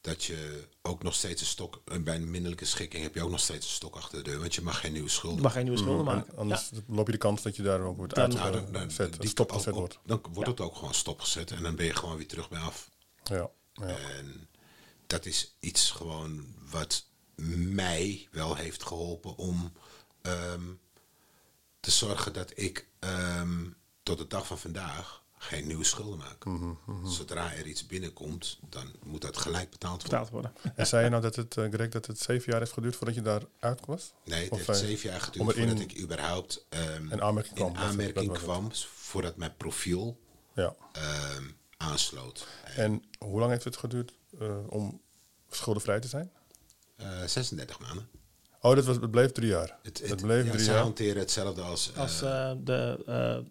[0.00, 3.30] dat je ook nog steeds een stok, en bij een minderlijke schikking heb je ook
[3.30, 5.42] nog steeds een stok achter de deur, want je mag geen nieuwe Je schulden.
[5.42, 6.10] mag geen nieuwe schulden Mhm.
[6.14, 6.36] En maken.
[6.38, 9.68] anders loop je de kans dat je daar ook wordt Dan- Nou, dan, die stopgezet
[9.72, 9.98] ook- wordt.
[10.04, 10.50] Dan wordt Ja.
[10.50, 12.90] het ook gewoon stopgezet en dan ben je gewoon weer terug bij af.
[13.24, 13.50] Ja.
[13.72, 13.86] ja.
[13.86, 14.48] En
[15.06, 17.04] dat is iets gewoon wat
[17.56, 19.72] mij wel heeft geholpen om
[20.22, 20.62] ehm,
[21.80, 23.64] te zorgen dat ik ehm,
[24.02, 26.44] tot de dag van vandaag geen nieuwe schulden maak.
[26.44, 30.20] Mhm, Zodra er iets binnenkomt, dan moet dat gelijk betaald worden.
[30.20, 30.52] betaald worden.
[30.80, 33.14] En zei je nou dat het, eh, Greg, dat het zeven jaar heeft geduurd voordat
[33.14, 34.12] je daar uit was?
[34.24, 37.22] Nee, het Of, heeft eh, zeven jaar geduurd om erin- voordat ik überhaupt ehm, In
[37.22, 40.20] aanmerking kwam, in dat aanmerking kwam, voordat mijn profiel
[40.54, 40.74] Ja.
[40.92, 41.44] ehm,
[41.76, 42.46] aansloot.
[42.76, 45.00] En hoe lang heeft het geduurd eh, om
[45.50, 46.30] schuldenvrij te zijn?
[46.96, 48.08] Eh, 36 maanden.
[48.60, 49.78] Oh, dat was, het bleef drie jaar.
[49.82, 50.78] Het, Het, het, bleef ja, drie jaar.
[50.78, 51.92] hanteren hetzelfde als...
[51.92, 53.44] eh, Als eh, de, eh, eh,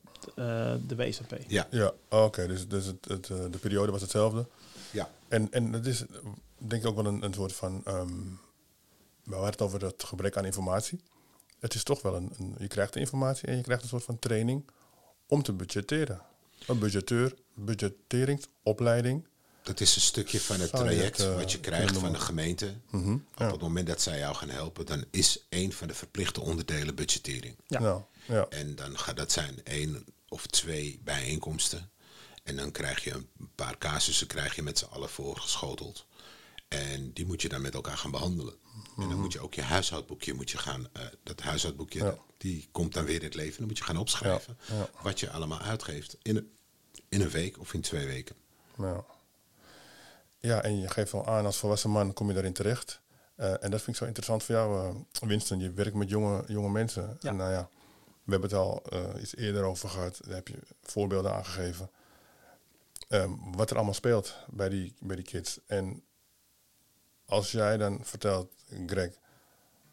[0.88, 1.35] de WSP.
[1.47, 2.47] ja, Ja, oh, oké.
[2.47, 4.47] dus dus het, het, eh, de periode was hetzelfde.
[4.91, 5.09] ja.
[5.27, 6.07] En, en het is, eh,
[6.57, 7.81] denk ik, ook wel een, een soort van...
[7.85, 8.13] ehm,
[9.23, 10.99] we hadden het over het gebrek aan informatie.
[11.59, 12.55] Het is toch wel een, een...
[12.59, 14.65] Je krijgt de informatie en je krijgt een soort van training
[15.27, 16.21] om te budgetteren.
[16.67, 19.25] Een budgeteur, budgetteringsopleiding.
[19.63, 22.73] Dat is een stukje van het traject het, eh, wat je krijgt van de gemeente.
[22.89, 23.51] Mhm, Op ja.
[23.51, 27.55] het moment dat zij jou gaan helpen, dan is een van de verplichte onderdelen budgettering.
[27.67, 27.79] Ja.
[27.79, 28.45] Nou, ja.
[28.49, 31.89] En dan gaat dat zijn één of twee bijeenkomsten.
[32.43, 36.05] En dan krijg je een paar casussen krijg je met z'n allen voorgeschoteld.
[36.67, 38.53] En die moet je dan met elkaar gaan behandelen.
[38.97, 40.87] En dan moet je ook je huishoudboekje moet je gaan.
[40.93, 42.07] eh, dat huishoudboekje Mhm.
[42.07, 42.17] Ja.
[42.37, 43.57] die komt dan weer in het leven.
[43.57, 44.89] Dan moet je gaan opschrijven Ja, ja.
[45.01, 46.51] wat je allemaal uitgeeft in een,
[47.09, 48.35] in een week of in twee weken.
[48.75, 49.03] Nou.
[50.39, 52.99] Ja, en je geeft wel aan als volwassen man kom je daarin terecht.
[53.35, 55.59] Eh, en dat vind ik zo interessant voor jou, uh, Winston.
[55.59, 57.17] Je werkt met jonge, jonge mensen.
[57.21, 57.29] Ja.
[57.29, 57.69] En nou ja,
[58.25, 60.19] we hebben het al uh, iets eerder over gehad.
[60.25, 61.89] Daar heb je voorbeelden aangegeven.
[63.09, 65.59] Um, wat er allemaal speelt bij die, bij die kids.
[65.65, 66.03] En
[67.25, 68.53] als jij dan vertelt,
[68.85, 69.19] Greg,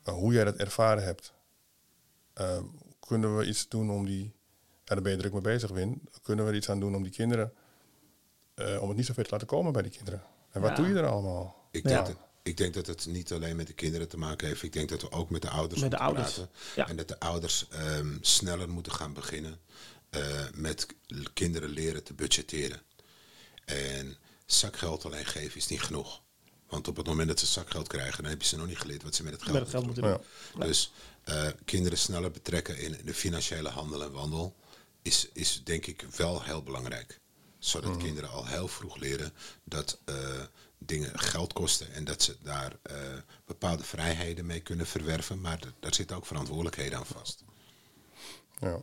[0.04, 1.32] uh, hoe jij dat ervaren hebt.
[2.40, 2.58] Uh,
[3.00, 4.24] kunnen we iets doen om die...
[4.84, 6.08] Ja, daar ben je druk mee bezig, Win.
[6.22, 7.52] Kunnen we er iets aan doen om die kinderen...
[8.80, 10.22] om het niet zo ver te laten komen bij die kinderen?
[10.50, 10.76] En wat Ja.
[10.76, 11.68] doe je er allemaal?
[11.70, 12.02] Ik Ja.
[12.02, 14.62] denk, ik denk dat het niet alleen met de kinderen te maken heeft.
[14.62, 16.54] Ik denk dat we ook met de ouders Met de moeten ouders, praten.
[16.76, 16.88] ja.
[16.88, 19.60] En dat de ouders ehm, sneller moeten gaan beginnen
[20.10, 20.86] eh, met
[21.32, 22.82] kinderen leren te budgetteren.
[23.64, 26.20] En zakgeld alleen geven is niet genoeg.
[26.68, 29.02] Want op het moment dat ze zakgeld krijgen, dan heb je ze nog niet geleerd
[29.02, 30.20] wat ze met het geld, Met het geld moeten Ja.
[30.52, 30.66] doen.
[30.66, 30.92] Dus
[31.24, 34.56] eh, kinderen sneller betrekken in de financiële handel en wandel
[35.02, 37.20] is, is denk ik wel heel belangrijk.
[37.58, 39.32] Zodat kinderen al heel vroeg leren
[39.64, 40.14] dat eh,
[40.86, 42.96] dingen geld kosten en dat ze daar eh,
[43.44, 45.40] bepaalde vrijheden mee kunnen verwerven.
[45.40, 47.44] Maar daar zitten ook verantwoordelijkheden aan vast.
[48.58, 48.82] Ja.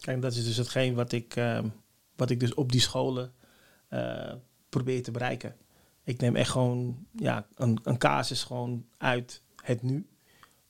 [0.00, 1.68] Kijk, dat is dus hetgeen wat ik, ehm,
[2.16, 3.32] wat ik dus op die scholen
[3.88, 4.34] eh,
[4.68, 5.56] probeer te bereiken.
[6.04, 10.06] Ik neem echt gewoon ja, een, een casus gewoon uit het nu,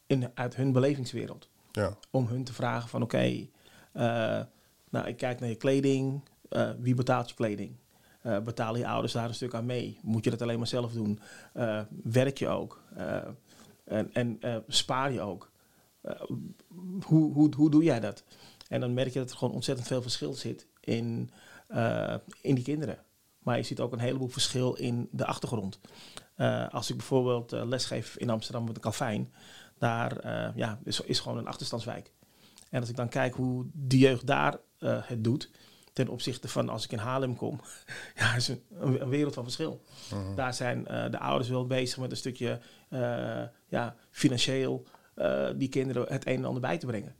[0.06, 1.48] in, uit hun belevingswereld.
[1.72, 1.96] Ja.
[2.10, 3.48] Om hun te vragen van oké,
[3.92, 4.42] eh,
[4.90, 7.76] nou ik kijk naar je kleding, eh, wie betaalt je kleding?
[8.28, 9.98] Eh, betalen je ouders daar een stuk aan mee?
[10.02, 11.20] Moet je dat alleen maar zelf doen?
[11.52, 12.82] Eh, werk je ook?
[12.96, 13.16] Eh,
[13.84, 15.50] en en spaar je ook?
[17.02, 18.24] Hoe, hoe, hoe doe jij dat?
[18.68, 21.30] En dan merk je dat er gewoon ontzettend veel verschil zit in,
[22.40, 22.98] in die kinderen.
[23.38, 25.80] Maar je ziet ook een heleboel verschil in de achtergrond.
[26.70, 29.32] Als ik bijvoorbeeld lesgeef in Amsterdam met de Calfijn,
[29.78, 32.12] daar ja, is, is gewoon een achterstandswijk.
[32.70, 35.50] En als ik dan kijk hoe de jeugd daar het doet,
[35.98, 37.60] ten opzichte van als ik in Haarlem kom,
[38.20, 39.82] ja, is een, wereld van verschil.
[40.34, 44.84] Daar zijn eh, de ouders wel bezig met een stukje eh, ja, financieel
[45.14, 47.14] eh, die kinderen het een en ander bij te brengen.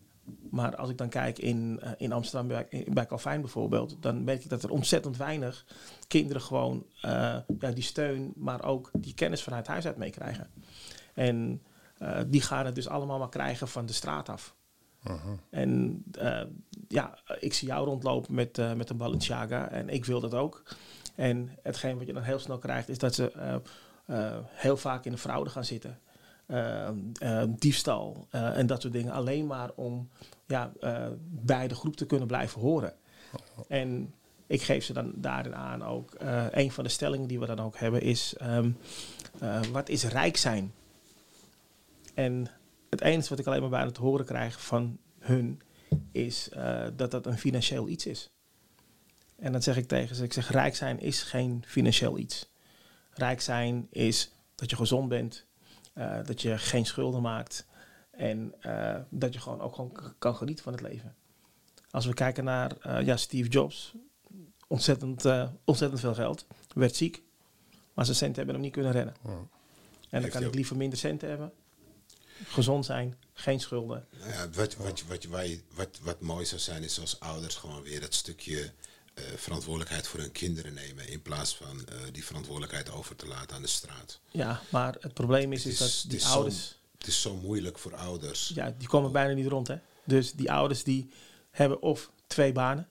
[0.51, 4.51] Maar als ik dan kijk in, in Amsterdam bij, bij Calvijn bijvoorbeeld, dan merk ik
[4.51, 5.67] dat er ontzettend weinig
[6.07, 10.51] kinderen gewoon ja, die steun, maar ook die kennis vanuit huis uit meekrijgen.
[11.14, 11.62] En
[12.27, 14.57] die gaan het dus allemaal maar krijgen van de straat af.
[15.50, 16.42] En eh,
[16.88, 20.62] ja, ik zie jou rondlopen met, eh, met een Balenciaga en ik wil dat ook.
[21.14, 23.32] En hetgeen wat je dan heel snel krijgt is dat ze
[24.06, 25.98] eh, heel vaak in de fraude gaan zitten.
[27.48, 29.12] Diefstal en dat soort dingen.
[29.12, 30.08] Alleen maar om
[30.46, 30.72] ja,
[31.20, 32.94] bij de groep te kunnen blijven horen.
[33.68, 34.14] En
[34.46, 36.12] ik geef ze dan daarin aan ook.
[36.50, 38.70] een van de stellingen die we dan ook hebben is: ehm,
[39.40, 40.72] eh, wat is rijk zijn?
[42.14, 42.46] En
[42.90, 45.61] het enige wat ik alleen maar bijna te horen krijg van hun
[46.12, 48.31] is eh, dat dat een financieel iets is.
[49.37, 52.51] En dan zeg ik tegen ze: ik zeg, rijk zijn is geen financieel iets.
[53.11, 55.46] Rijk zijn is dat je gezond bent,
[55.92, 57.66] eh, dat je geen schulden maakt
[58.11, 61.16] en eh, dat je gewoon ook gewoon kan genieten van het leven.
[61.90, 63.94] Als we kijken naar ja, Steve Jobs,
[64.66, 65.24] ontzettend,
[65.64, 67.22] ontzettend veel geld, werd ziek,
[67.94, 69.14] maar zijn centen hebben hem niet kunnen redden.
[70.11, 71.53] En dan kan ik liever minder centen hebben,
[72.46, 74.07] gezond zijn, geen schulden.
[74.18, 77.83] Nou ja, wat, wat, wat, wat, wat, wat mooi zou zijn is als ouders gewoon
[77.83, 78.72] weer dat stukje
[79.14, 81.09] eh, verantwoordelijkheid voor hun kinderen nemen.
[81.09, 84.20] In plaats van eh, die verantwoordelijkheid over te laten aan de straat.
[84.31, 86.77] Ja, maar het probleem is, Het is, is- dat het die is zo- ouders...
[86.98, 88.51] Het is zo moeilijk voor ouders.
[88.55, 89.77] Ja, die komen bijna niet rond, hè.
[90.05, 91.11] Dus die ouders die
[91.51, 92.88] hebben of twee banen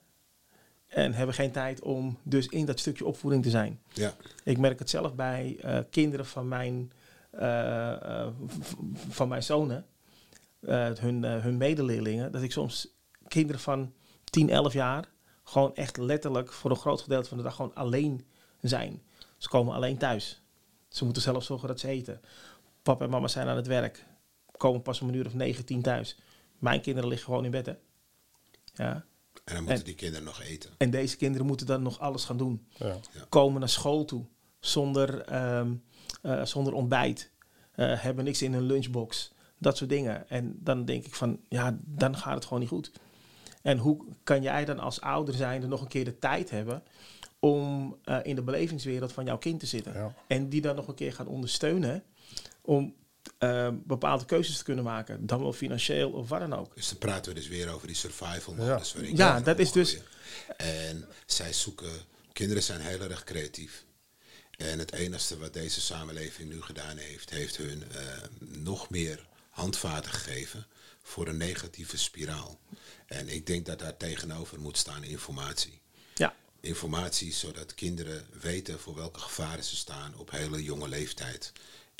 [0.86, 3.80] en hebben geen tijd om dus in dat stukje opvoeding te zijn.
[3.92, 6.92] Ja, Ik merk het zelf bij eh, kinderen van mijn,
[9.08, 9.86] van mijn zonen,
[10.60, 12.88] eh, hun, eh, hun medeleerlingen, dat ik soms
[13.28, 13.92] kinderen van
[14.24, 15.08] 10, 11 jaar
[15.44, 18.26] gewoon echt letterlijk voor een groot gedeelte van de dag gewoon alleen
[18.60, 19.02] zijn.
[19.36, 20.42] Ze komen alleen thuis.
[20.88, 22.20] Ze moeten zelf zorgen dat ze eten.
[22.82, 24.04] Papa en mama zijn aan het werk.
[24.56, 26.16] Komen pas om een uur of 9, 10 thuis.
[26.58, 27.74] Mijn kinderen liggen gewoon in bed, hè.
[28.74, 29.04] Ja.
[29.44, 30.70] en dan moeten En- die kinderen nog eten.
[30.78, 32.96] En deze kinderen moeten dan nog alles gaan doen Ja.
[33.28, 34.24] komen naar school toe
[34.60, 35.72] zonder, ehm,
[36.22, 37.30] eh, zonder ontbijt,
[37.72, 40.28] eh, hebben niks in hun lunchbox, dat soort dingen.
[40.28, 42.90] En dan denk ik van, ja, dan gaat het gewoon niet goed.
[43.62, 46.82] En hoe kan jij dan als ouder zijnde nog een keer de tijd hebben
[47.38, 49.92] om eh, in de belevingswereld van jouw kind te zitten?
[49.92, 50.14] Ja.
[50.26, 52.02] En die dan nog een keer gaan ondersteunen
[52.60, 52.94] om
[53.38, 56.74] eh, bepaalde keuzes te kunnen maken, dan wel financieel of wat dan ook.
[56.74, 58.72] Dus dan praten we dus weer over die survival Ja.
[58.72, 58.92] modus.
[58.92, 59.98] Ja, kinderen dat is dus-.
[60.56, 61.90] En zij zoeken...
[62.32, 63.84] Kinderen zijn heel erg creatief.
[64.58, 67.30] En het enige wat deze samenleving nu gedaan heeft...
[67.30, 68.02] heeft hun eh,
[68.38, 70.66] nog meer handvaten gegeven
[71.02, 72.60] voor een negatieve spiraal.
[73.06, 75.80] En ik denk dat daar tegenover moet staan informatie.
[76.14, 81.52] Ja, Informatie zodat kinderen weten voor welke gevaren ze staan op hele jonge leeftijd.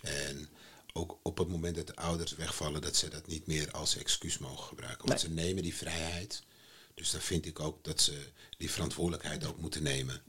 [0.02, 0.48] En
[0.92, 4.38] ook op het moment dat de ouders wegvallen, dat ze dat niet meer als excuus
[4.38, 5.08] mogen gebruiken.
[5.08, 6.42] Want ze nemen die vrijheid.
[6.94, 10.22] Dus dan vind ik ook dat ze die verantwoordelijkheid ook moeten nemen.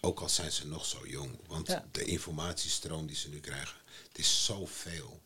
[0.00, 1.38] Ook al zijn ze nog zo jong.
[1.46, 1.84] Want Ja.
[1.90, 3.76] de informatiestroom die ze nu krijgen,
[4.08, 5.20] het is zoveel.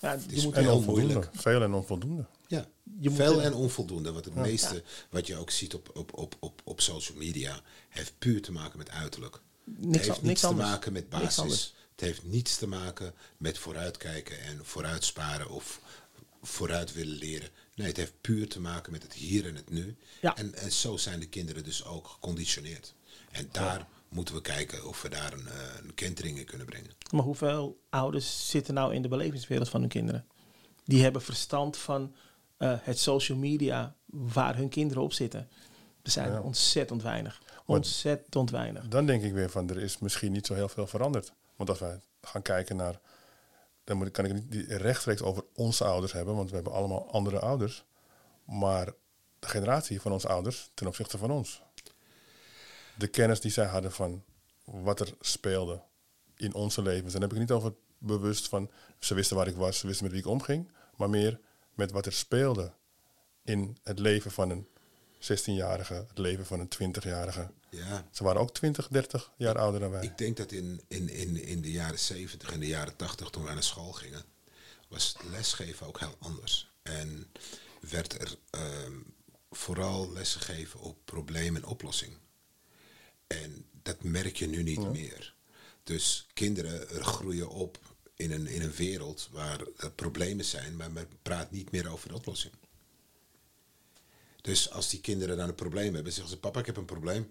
[0.00, 1.12] Ja, is je moet En heel onvoldoende.
[1.14, 1.36] moeilijk.
[1.40, 2.26] Veel en onvoldoende.
[2.46, 2.66] Ja,
[3.00, 4.12] Je veel en onvoldoende.
[4.12, 8.12] Want het meeste wat je ook ziet op, op, op, op, op social media heeft
[8.18, 9.40] puur te maken met uiterlijk.
[9.64, 10.68] Niks het heeft niets niks te anders.
[10.68, 11.74] maken met basis.
[11.90, 15.80] Het heeft niets te maken met vooruitkijken en vooruitsparen of
[16.42, 17.48] vooruit willen leren.
[17.74, 19.96] Nee, het heeft puur te maken met het hier en het nu.
[20.20, 20.36] Ja.
[20.36, 22.94] En, en zo zijn de kinderen dus ook geconditioneerd.
[23.30, 26.90] En daar moeten we kijken of we daar een, eh, een kentering in kunnen brengen.
[27.10, 30.26] Maar hoeveel ouders zitten nou in de belevingswereld van hun kinderen?
[30.84, 32.14] Die hebben verstand van
[32.56, 35.48] eh, het social media waar hun kinderen op zitten.
[36.02, 36.40] Er zijn Ja.
[36.40, 37.42] ontzettend weinig.
[37.66, 38.88] Ontzettend weinig.
[38.88, 41.32] Dan denk ik weer van, er is misschien niet zo heel veel veranderd.
[41.56, 43.00] Want als wij gaan kijken naar,
[43.84, 46.72] dan moet, ik- kan ik het niet rechtstreeks over onze ouders hebben, want we hebben
[46.72, 47.84] allemaal andere ouders.
[48.44, 48.86] Maar
[49.38, 51.62] de generatie van onze ouders ten opzichte van ons.
[52.94, 54.24] De kennis die zij hadden van
[54.64, 55.82] wat er speelde
[56.36, 57.14] in onze levens.
[57.14, 60.04] En dan heb ik niet over bewust van, ze wisten waar ik was, ze wisten
[60.04, 60.70] met wie ik omging.
[60.96, 61.40] Maar meer
[61.74, 62.72] met wat er speelde
[63.44, 64.66] in het leven van een
[65.22, 67.50] 16-jarige, het leven van een 20-jarige.
[67.70, 70.02] Ja, Ze waren ook 20, 30 jaar ouder dan wij.
[70.02, 73.44] Ik denk dat in, in, in, in de jaren 70 en de jaren 80, toen
[73.44, 74.24] wij naar school gingen,
[74.88, 76.70] was lesgeven ook heel anders.
[76.82, 77.30] En
[77.80, 78.92] werd er ehm,
[79.50, 82.16] vooral lesgegeven op probleem en oplossing.
[83.42, 85.34] En dat merk je nu niet meer.
[85.84, 87.78] Dus kinderen groeien op
[88.14, 92.08] in een, in een wereld waar er problemen zijn, maar men praat niet meer over
[92.08, 92.52] de oplossing.
[94.40, 97.30] Dus als die kinderen dan een probleem hebben, zeggen ze: Papa, ik heb een probleem.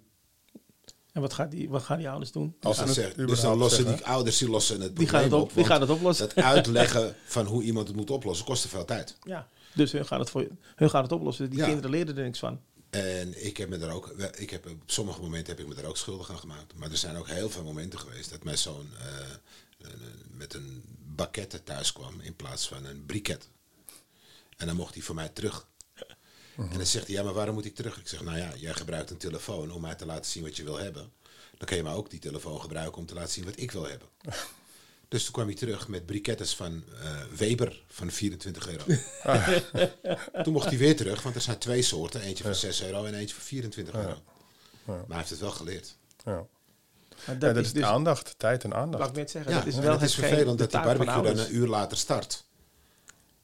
[1.12, 2.56] En wat, gaat die, wat gaan die ouders doen?
[2.62, 3.98] Als ze zeg- het dus dan lossen zeggen.
[3.98, 6.28] die ouders die lossen het Die gaan probleem het op- die gaan het oplossen.
[6.36, 9.18] Dat uitleggen van hoe iemand het moet oplossen kost te veel tijd.
[9.24, 11.50] Ja, dus hun gaan het, voor, hun gaan het oplossen.
[11.50, 11.66] Die Ja.
[11.66, 12.62] kinderen leren er niks van.
[12.92, 15.88] En ik heb me er ook, ik heb, op sommige momenten heb ik me er
[15.88, 16.76] ook schuldig aan gemaakt.
[16.76, 19.32] Maar er zijn ook heel veel momenten geweest dat mijn zoon eh,
[19.78, 19.98] eh,
[20.32, 20.84] met een
[21.16, 23.50] bakkette thuis kwam in plaats van een briket.
[24.58, 25.68] En dan mocht hij voor mij terug.
[26.56, 27.98] En dan zegt hij, ja, maar waarom moet ik terug?
[27.98, 30.64] Ik zeg, nou ja, jij gebruikt een telefoon om mij te laten zien wat je
[30.64, 31.12] wil hebben.
[31.58, 33.88] Dan kan je maar ook die telefoon gebruiken om te laten zien wat ik wil
[33.88, 34.08] hebben.
[35.12, 38.84] Dus toen kwam hij terug met brikettes van eh, Weber van 24 euro.
[40.44, 42.22] Toen mocht hij weer terug, want er zijn twee soorten.
[42.22, 44.22] Eentje van 6 euro en eentje van 24 euro.
[44.86, 45.98] Maar hij heeft het wel geleerd.
[46.26, 46.32] Ja.
[46.34, 46.46] Maar
[47.26, 49.16] Ja, dat, is is dus, aandacht, tijd en laat ik aandacht.
[49.16, 51.68] net zeggen, Ja, dat is wel het is vervelend dat die barbecue dan een uur
[51.68, 52.44] later start.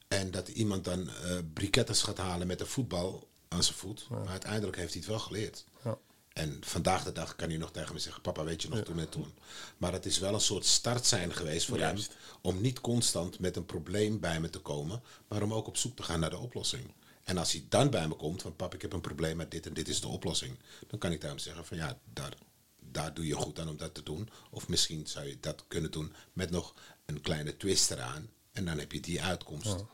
[0.08, 4.06] En dat iemand dan eh brikettes gaat halen met een voetbal aan zijn voet.
[4.10, 5.64] Maar uiteindelijk heeft hij het wel geleerd.
[5.84, 5.98] Ja.
[6.38, 8.98] En vandaag de dag kan hij nog tegen me zeggen: Papa, weet je nog toen
[8.98, 9.32] en toen.
[9.76, 12.08] Maar het is wel een soort start zijn geweest voor Juist.
[12.08, 12.38] hem.
[12.40, 15.02] Om niet constant met een probleem bij me te komen.
[15.28, 16.92] Maar om ook op zoek te gaan naar de oplossing.
[17.24, 19.66] En als hij dan bij me komt: van pap, ik heb een probleem met dit
[19.66, 20.58] en dit is de oplossing.
[20.86, 22.34] Dan kan ik tegen hem zeggen: van ja, daar,
[22.80, 24.28] daar doe je goed aan om dat te doen.
[24.50, 26.74] Of misschien zou je dat kunnen doen met nog
[27.06, 28.30] een kleine twist eraan.
[28.52, 29.84] En dan heb je die uitkomst.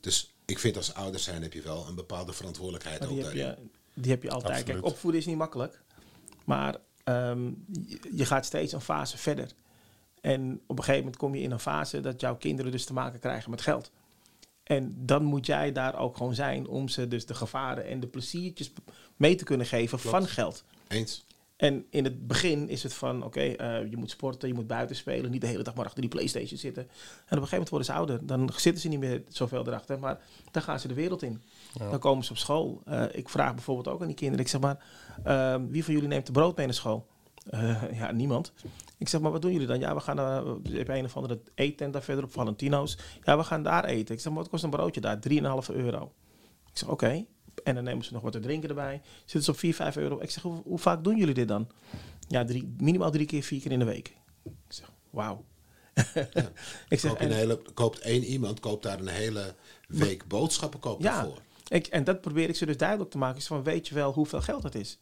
[0.00, 3.38] Dus ik vind als ouders zijn heb je wel een bepaalde verantwoordelijkheid Maar ook daarin.
[3.38, 3.56] je,
[3.94, 4.52] die heb je altijd.
[4.52, 4.80] Absoluut.
[4.80, 5.82] Kijk, opvoeden is niet makkelijk.
[6.44, 7.44] Maar ehm,
[7.86, 9.52] je, je gaat steeds een fase verder.
[10.20, 12.92] En op een gegeven moment kom je in een fase dat jouw kinderen dus te
[12.92, 13.90] maken krijgen met geld.
[14.62, 18.06] En dan moet jij daar ook gewoon zijn om ze dus de gevaren en de
[18.06, 18.72] pleziertjes
[19.16, 20.64] mee te kunnen geven van geld.
[20.88, 21.24] Eens?
[21.62, 24.96] En in het begin is het van, oké, eh, je moet sporten, je moet buiten
[24.96, 26.82] spelen, niet de hele dag maar achter die Playstation zitten.
[26.82, 29.98] En op een gegeven moment worden ze ouder, dan zitten ze niet meer zoveel erachter,
[29.98, 30.20] maar
[30.50, 31.42] dan gaan ze de wereld in.
[31.78, 32.82] Dan komen ze op school.
[32.84, 34.84] Eh, ik vraag bijvoorbeeld ook aan die kinderen, ik zeg maar,
[35.22, 37.06] ehm, wie van jullie neemt de brood mee naar school?
[37.50, 38.52] Eh, ja, niemand.
[38.98, 39.78] Ik zeg, maar wat doen jullie dan?
[39.78, 42.98] Ja, we gaan naar een of andere eettent daar verder op Valentino's.
[43.22, 44.14] Ja, we gaan daar eten.
[44.14, 45.18] Ik zeg, maar wat kost een broodje daar?
[45.18, 46.12] 3,5 euro.
[46.70, 47.24] Ik zeg, oké.
[47.64, 49.00] En dan nemen ze nog wat te drinken erbij.
[49.18, 50.20] Zitten ze op 4, 5 euro.
[50.20, 51.68] Ik zeg, hoe, hoe vaak doen jullie dit dan?
[52.28, 54.16] Ja, drie, minimaal drie keer, vier keer in de week.
[54.44, 55.44] Ik zeg, wauw.
[56.88, 59.54] ik zeg, Koop je een en- hele, koopt één iemand, koopt daar een hele
[59.88, 61.38] week boodschappen koopt ja, voor.
[61.68, 63.38] ik, en dat probeer ik ze dus duidelijk te maken.
[63.38, 64.98] Is van, weet je wel hoeveel geld het is?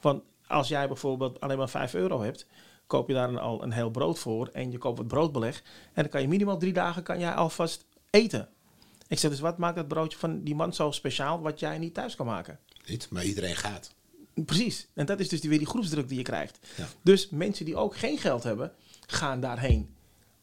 [0.00, 2.46] Want als jij bijvoorbeeld alleen maar 5 euro hebt,
[2.86, 5.62] koop je daar een, al een heel brood voor en je koopt wat broodbeleg.
[5.92, 8.48] En dan kan je minimaal drie dagen kan jij alvast eten.
[9.08, 11.94] Ik zeg dus, wat maakt dat broodje van die man zo speciaal wat jij niet
[11.94, 12.58] thuis kan maken?
[12.86, 13.94] Niet, maar iedereen gaat.
[14.34, 14.88] Precies.
[14.94, 16.58] En dat is dus die- weer die groepsdruk die je krijgt.
[16.76, 16.86] Ja.
[17.02, 18.72] Dus mensen die ook geen geld hebben,
[19.06, 19.94] gaan daarheen.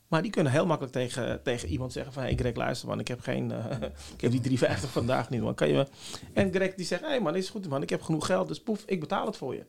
[0.08, 2.22] Maar die kunnen heel makkelijk tegen, tegen iemand zeggen van...
[2.24, 3.66] Hé hey Greg, luister man, ik heb, geen, eh,
[4.16, 5.56] ik heb die 350 vandaag niet man.
[5.56, 5.88] Kan je me...
[6.34, 8.48] En Greg die zegt, hé hey man, is goed man, ik heb genoeg geld.
[8.48, 9.66] Dus poef, ik betaal het voor je.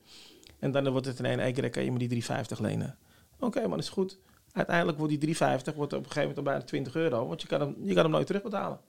[0.59, 2.99] En dan wordt het ineens, hey Greg, kan je me die 350 lenen?
[3.39, 4.19] Oké man, is goed.
[4.55, 5.41] Uiteindelijk wordt die 3,50
[5.75, 7.29] wordt op een gegeven moment al bijna 20 euro.
[7.29, 8.81] Want je kan hem, je kan hem nooit terugbetalen.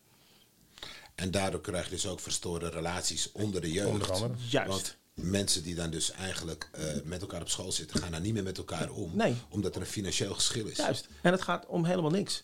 [1.15, 3.87] En daardoor krijg je dus ook verstoorde relaties onder de jeugd.
[3.87, 4.33] Onder andere.
[4.49, 4.69] Juist.
[4.69, 8.33] Want mensen die dan dus eigenlijk eh, met elkaar op school zitten, gaan daar niet
[8.33, 9.11] meer met elkaar om.
[9.13, 9.35] Nee.
[9.49, 10.77] Omdat er een financieel geschil is.
[10.77, 11.07] Juist.
[11.21, 12.43] En het gaat om helemaal niks.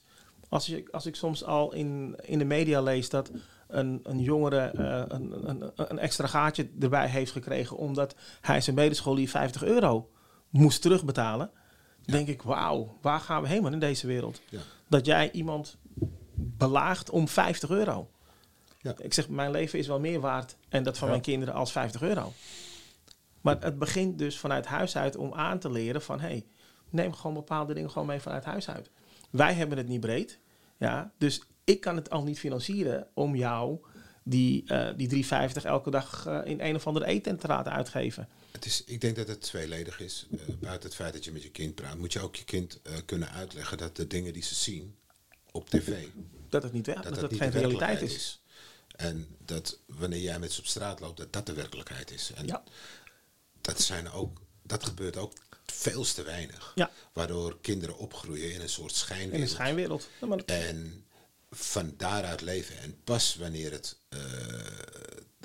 [0.50, 3.32] Als, je, als ik soms al in, in de media lees dat
[3.68, 8.76] een, een jongere eh, een, een, een extra gaatje erbij heeft gekregen omdat hij zijn
[8.76, 10.10] medescholier 50 euro
[10.50, 11.52] moest terugbetalen,
[12.06, 14.42] denk ik, wauw, waar gaan we heen man, in deze wereld?
[14.88, 15.78] Dat jij iemand
[16.36, 18.10] belaagt om 50 euro.
[18.80, 18.94] Ja.
[18.98, 22.02] Ik zeg, mijn leven is wel meer waard en dat van mijn kinderen als 50
[22.02, 22.34] euro.
[23.42, 26.20] Maar het begint dus vanuit huis uit om aan te leren van...
[26.20, 26.46] hey,
[26.90, 28.90] neem gewoon bepaalde dingen gewoon mee vanuit huis uit.
[29.30, 30.40] Wij hebben het niet breed.
[30.78, 33.80] Ja, dus ik kan het al niet financieren om jou
[34.24, 38.28] die, eh die 3,50 elke dag eh, in een of andere eten te laten uitgeven.
[38.52, 40.28] Het is, ik denk dat het tweeledig is.
[40.32, 42.80] Eh, buiten het feit dat je met je kind praat, moet je ook je kind
[43.06, 44.96] kunnen uitleggen dat de dingen die ze zien
[45.52, 46.06] op tv,
[46.50, 48.42] Dat het niet weg, dat, dat het dat niet geen realiteit is.
[48.96, 52.32] En dat wanneer jij met ze op straat loopt, dat dat de werkelijkheid is.
[52.36, 52.64] En Ja.
[53.62, 55.34] dat, zijn ook, dat gebeurt ook
[55.66, 56.72] veel te weinig.
[56.76, 56.92] Ja.
[57.14, 59.36] Waardoor kinderen opgroeien in een soort schijnwereld.
[59.36, 60.10] In een schijnwereld.
[60.22, 61.06] Ja, maar En
[61.52, 62.78] van daaruit leven.
[62.80, 64.20] En pas wanneer het eh,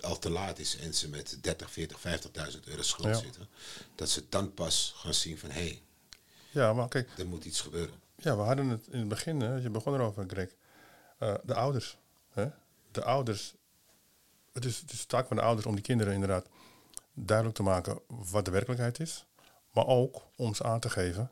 [0.01, 1.99] al te laat is en ze met 30, 40,
[2.55, 3.15] 50.000 euro schuld Ja.
[3.15, 3.49] zitten,
[3.95, 5.83] dat ze dan pas gaan zien van hé, hey,
[6.51, 7.95] Ja, maar kijk, er moet iets gebeuren.
[8.17, 10.51] ja, we hadden het in het begin, hè, je begon erover, Greg.
[11.19, 11.97] Eh, de ouders.
[12.31, 12.47] Hè?
[12.91, 13.55] De ouders.
[14.53, 16.47] Het is, het is de taak van de ouders om die kinderen inderdaad
[17.15, 19.25] duidelijk te maken wat de werkelijkheid is.
[19.71, 21.31] Maar ook om ze aan te geven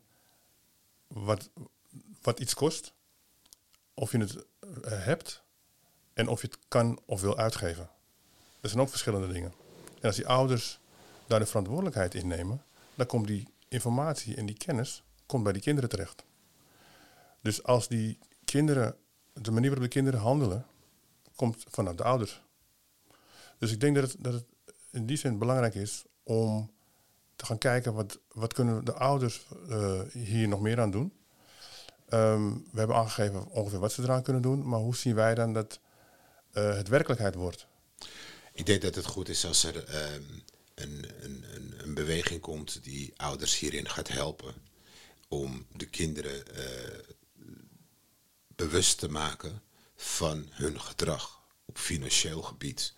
[1.06, 1.50] wat,
[2.22, 2.92] wat iets kost.
[3.94, 4.36] Of je het
[4.86, 5.42] hebt
[6.12, 7.90] en of je het kan of wil uitgeven.
[8.60, 9.52] Dat zijn ook verschillende dingen.
[10.00, 10.80] En als die ouders
[11.26, 12.64] daar de verantwoordelijkheid in nemen,
[12.94, 16.24] dan komt die informatie en die kennis komt bij die kinderen terecht.
[17.40, 18.96] Dus als die kinderen,
[19.32, 20.66] de manier waarop de kinderen handelen,
[21.36, 22.42] komt vanuit de ouders.
[23.58, 24.44] Dus ik denk dat het, dat het
[24.90, 26.70] in die zin belangrijk is om
[27.36, 31.12] te gaan kijken wat, wat kunnen de ouders eh, hier nog meer aan doen.
[32.14, 35.52] Ehm, we hebben aangegeven ongeveer wat ze eraan kunnen doen, maar hoe zien wij dan
[35.52, 35.80] dat
[36.52, 37.66] eh, het werkelijkheid wordt?
[38.52, 40.22] Ik denk dat het goed is als er ehm,
[40.74, 44.54] een, een, een, een beweging komt die ouders hierin gaat helpen
[45.28, 46.98] om de kinderen eh,
[48.46, 49.62] bewust te maken
[49.96, 52.94] van hun gedrag op financieel gebied.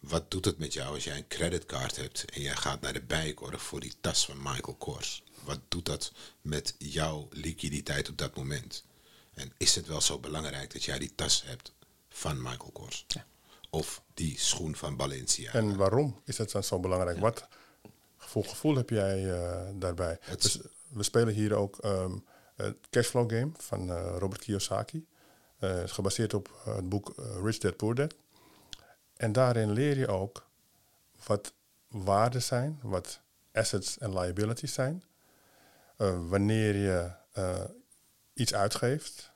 [0.00, 3.02] Wat doet het met jou als jij een creditcard hebt en jij gaat naar de
[3.02, 5.22] bijenkorf voor die tas van Michael Kors?
[5.48, 8.84] Wat doet dat met jouw liquiditeit op dat moment?
[9.34, 11.72] En is het wel zo belangrijk dat jij die tas hebt
[12.08, 13.06] van Michael Kors?
[13.70, 15.58] Of die schoen van Balenciaga?
[15.58, 17.18] En waarom is dat dan zo belangrijk?
[17.18, 17.48] Wat
[18.16, 20.18] voor gevoel heb jij eh, daarbij?
[20.20, 22.18] Het- Dus, we spelen hier ook ehm,
[22.56, 25.06] het Cashflow Game van eh, Robert Kiyosaki.
[25.58, 28.14] Eh, Het is gebaseerd op het boek Rich Dad Poor Dad.
[29.16, 30.46] En daarin leer je ook
[31.26, 31.52] wat
[31.88, 33.20] waarden zijn, wat
[33.52, 35.02] assets en liabilities zijn.
[35.98, 37.64] Eh, wanneer je eh,
[38.34, 39.32] iets uitgeeft,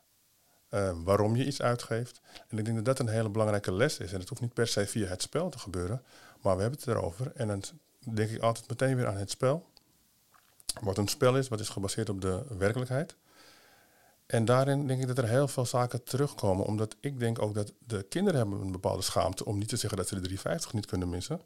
[0.68, 2.20] eh, waarom je iets uitgeeft.
[2.48, 4.12] En ik denk dat dat een hele belangrijke les is.
[4.12, 6.02] En het hoeft niet per se via het spel te gebeuren,
[6.40, 7.32] maar we hebben het erover.
[7.34, 7.62] En dan
[8.14, 9.66] denk ik altijd meteen weer aan het spel.
[10.80, 13.16] Wat een spel is, wat is gebaseerd op de werkelijkheid.
[14.26, 16.66] En daarin denk ik dat er heel veel zaken terugkomen.
[16.66, 19.98] Omdat ik denk ook dat de kinderen hebben een bepaalde schaamte om niet te zeggen
[19.98, 21.40] dat ze de 350 niet kunnen missen.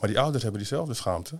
[0.00, 1.38] Maar die ouders hebben diezelfde schaamte.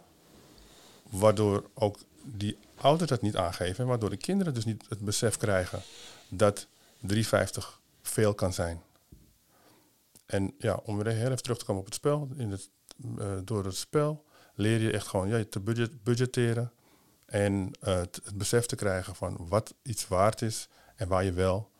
[1.11, 1.99] Waardoor ook
[2.37, 3.83] die ouders dat niet aangeven.
[3.83, 5.83] En waardoor de kinderen dus niet het besef krijgen
[6.29, 6.67] dat
[7.01, 8.83] 350 veel kan zijn.
[10.27, 12.29] En ja, om weer heel even terug te komen op het spel.
[12.37, 12.71] In het,
[13.19, 14.25] eh, door het spel
[14.55, 16.73] leer je echt gewoon ja, te budget, budgetteren.
[17.27, 21.33] En eh, het, het besef te krijgen van wat iets waard is en waar je
[21.33, 21.71] wel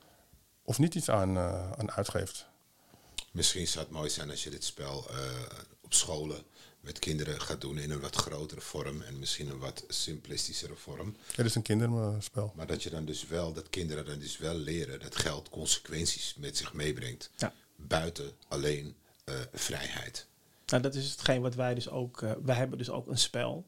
[0.63, 2.47] of niet iets aan, eh, aan uitgeeft.
[3.33, 5.11] Misschien zou het mooi zijn als je dit spel
[5.81, 6.43] op scholen
[6.81, 11.17] met kinderen gaat doen in een wat grotere vorm en misschien een wat simplistischere vorm.
[11.35, 12.53] Het is een kinderspel.
[12.57, 16.35] Maar dat je dan dus wel, dat kinderen dan dus wel leren dat geld consequenties
[16.39, 17.31] met zich meebrengt.
[17.37, 17.53] Ja.
[17.77, 20.27] Buiten alleen eh, vrijheid.
[20.67, 22.23] Nou, dat is hetgeen wat wij dus ook.
[22.23, 23.67] eh, wij hebben dus ook een spel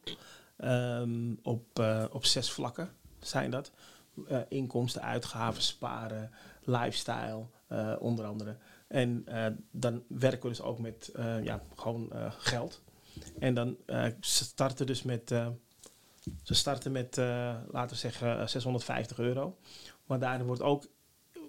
[0.57, 3.71] ehm, op, eh, op zes vlakken zijn dat.
[4.29, 6.31] Eh, inkomsten, uitgaven, sparen,
[6.65, 8.57] lifestyle, eh, onder andere.
[8.89, 12.81] En eh, dan werken we dus ook met eh, ja, gewoon eh, geld.
[13.39, 15.31] En dan eh, starten dus met.
[15.31, 15.49] eh,
[16.43, 19.59] ze starten met, eh, laten we zeggen, eh, 650 euro.
[20.07, 20.87] Maar daarin wordt ook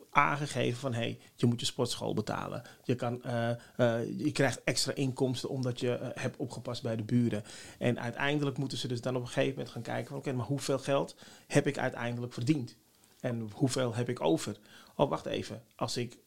[0.10, 2.62] aangegeven van hey, je moet je sportschool betalen.
[2.84, 3.22] Je, kan,
[4.18, 7.44] je krijgt extra inkomsten omdat je hebt opgepast bij de buren.
[7.80, 10.46] En uiteindelijk moeten ze dus dan op een gegeven moment gaan kijken van oké, maar
[10.46, 11.16] hoeveel geld
[11.48, 12.78] heb ik uiteindelijk verdiend?
[13.20, 14.58] En hoeveel heb ik over?
[14.96, 15.64] Oh, wacht even.
[15.76, 16.18] Als ik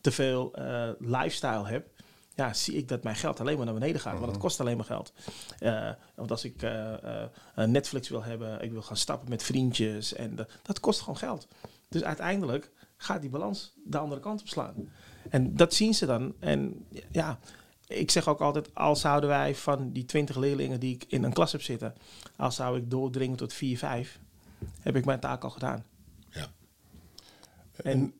[0.00, 0.54] te veel
[0.98, 1.88] lifestyle heb,
[2.36, 4.12] ja, zie ik dat mijn geld alleen maar naar beneden gaat.
[4.12, 4.40] Want het mhm.
[4.40, 5.12] kost alleen maar geld.
[5.60, 6.94] Uh, want als ik uh,
[7.54, 10.14] Netflix wil hebben, ik wil gaan stappen met vriendjes.
[10.14, 11.48] En dat kost gewoon geld.
[11.88, 14.74] Dus uiteindelijk gaat die balans de andere kant op slaan.
[15.28, 16.34] En dat zien ze dan.
[16.38, 17.38] En ja,
[17.86, 21.32] ik zeg ook altijd, als zouden wij van die 20 leerlingen die ik in een
[21.32, 21.94] klas heb zitten,
[22.36, 24.20] als zou ik doordringen tot 4, 5,
[24.80, 25.84] heb ik mijn taak al gedaan.
[26.30, 26.46] Ja.
[27.76, 28.14] En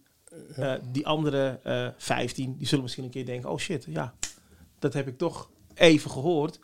[0.58, 4.14] uh, die andere uh, 15, die zullen misschien een keer denken, oh shit, ja,
[4.78, 6.58] dat heb ik toch even gehoord.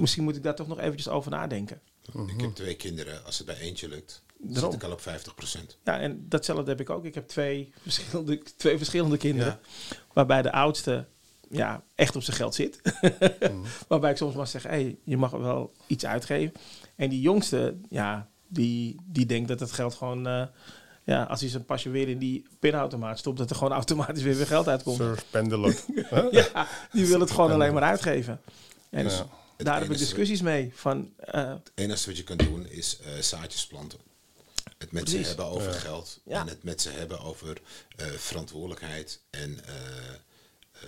[0.00, 1.80] Misschien moet ik daar toch nog eventjes over nadenken.
[2.26, 4.72] Ik heb twee kinderen, als het bij eentje lukt, Daarom.
[4.72, 5.76] zit ik al op 50%.
[5.84, 7.04] Ja, en datzelfde heb ik ook.
[7.04, 9.58] Ik heb twee verschillende, twee verschillende kinderen.
[10.12, 11.06] Waarbij de oudste
[11.48, 12.80] ja, echt op zijn geld zit.
[13.52, 13.62] mm.
[13.88, 16.52] waarbij ik soms maar zeg, hey, je mag wel iets uitgeven.
[16.96, 20.28] En die jongste, ja, die, die denkt dat het geld gewoon...
[20.28, 20.46] Uh,
[21.04, 24.36] ja, als hij zijn pasje weer in die pinautomaat stopt, dat er gewoon automatisch weer
[24.36, 24.96] weer geld uitkomt.
[24.96, 25.24] Surf
[26.30, 28.40] ja, die wil het gewoon alleen maar uitgeven.
[28.90, 29.22] En dus
[29.56, 30.70] daar heb ik discussies mee.
[30.74, 33.98] Van, uh, het enige wat je kunt doen is uh, zaadjes planten.
[34.78, 37.60] Het met ze hebben over geld en het met ze hebben over
[38.00, 39.58] uh, verantwoordelijkheid en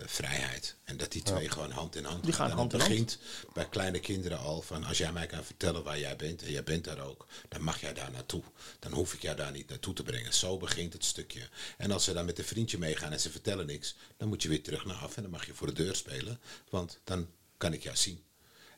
[0.04, 0.76] vrijheid.
[0.84, 2.50] En dat die twee gewoon hand in hand die gaan.
[2.50, 3.18] hand in begint
[3.52, 6.64] bij kleine kinderen al van als jij mij kan vertellen waar jij bent en jij
[6.64, 8.42] bent daar ook, dan mag jij daar naartoe.
[8.78, 10.34] Dan hoef ik jou daar niet naartoe te brengen.
[10.34, 11.48] Zo begint het stukje.
[11.76, 14.48] En als ze dan met een vriendje meegaan en ze vertellen niks, dan moet je
[14.48, 16.40] weer terug naar af en dan mag je voor de deur spelen,
[16.70, 18.22] want dan kan ik jou zien.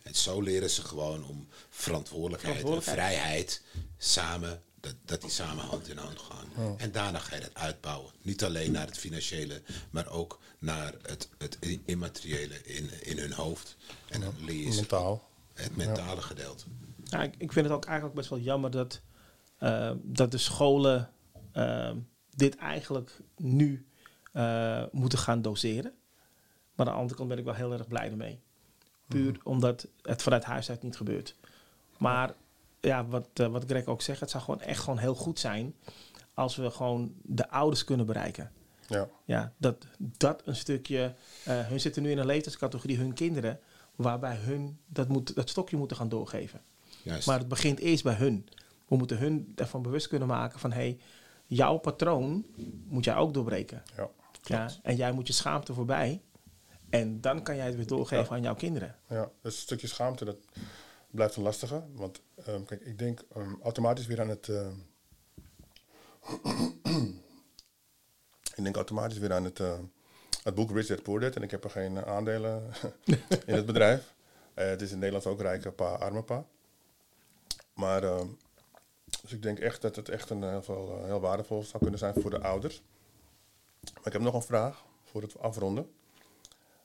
[0.03, 3.09] En zo leren ze gewoon om verantwoordelijkheid, verantwoordelijkheid.
[3.09, 3.63] en vrijheid
[3.99, 6.77] samen dat, dat die samen hand in hand gaan.
[6.77, 8.13] En daarna ga je dat uitbouwen.
[8.23, 13.77] Niet alleen naar het financiële, maar ook naar het, het immateriële in, in hun hoofd.
[14.09, 15.29] En dan leer je Mentaal.
[15.55, 16.65] het mentale gedeelte.
[17.05, 19.01] Ja, ik, ik vind het ook eigenlijk best wel jammer dat,
[19.61, 21.11] uh, dat de scholen
[21.55, 21.91] uh,
[22.31, 23.87] dit eigenlijk nu
[24.33, 25.93] uh, moeten gaan doseren.
[26.75, 28.41] Maar aan de andere kant ben ik wel heel erg blij ermee.
[29.09, 29.41] Puur mm.
[29.43, 31.37] omdat het vanuit huis uit niet gebeurt.
[31.99, 32.35] Maar
[32.85, 35.75] ja, wat, uh, wat Greg ook zegt, het zou gewoon echt gewoon heel goed zijn
[36.35, 38.53] als we gewoon de ouders kunnen bereiken.
[38.89, 39.09] Ja.
[39.25, 41.15] Ja, dat, dat een stukje,
[41.49, 43.61] uh, hun zitten nu in een leeftijdscategorie, hun kinderen,
[43.95, 46.61] waarbij hun dat, moet, dat stokje moeten gaan doorgeven.
[47.03, 47.27] Juist.
[47.27, 48.49] Maar het begint eerst bij hun.
[48.89, 50.99] We moeten hun ervan bewust kunnen maken van, hé, hey,
[51.47, 52.47] jouw patroon
[52.89, 53.83] moet jij ook doorbreken.
[53.97, 54.11] Ja,
[54.43, 56.23] ja, en jij moet je schaamte voorbij.
[56.91, 58.97] En dan kan jij het weer doorgeven aan jouw kinderen.
[59.09, 60.37] Ja, dus een stukje schaamte, dat
[61.15, 61.83] blijft een lastige.
[61.93, 63.25] Want um, kijk, ik denk
[63.63, 64.49] automatisch weer aan het.
[68.55, 69.59] Ik denk automatisch weer aan het,
[70.43, 71.37] het boek Rich Dad Poor Dad.
[71.37, 72.73] En ik heb er geen aandelen
[73.47, 74.15] in het bedrijf.
[74.55, 76.47] Uh, het is in Nederland ook rijke pa, arme pa.
[77.75, 78.01] Maar
[79.23, 82.15] dus ik denk echt dat het echt een heel, veel, heel waardevol zou kunnen zijn
[82.21, 82.83] voor de ouders.
[83.95, 85.91] Maar ik heb nog een vraag voor het afronden.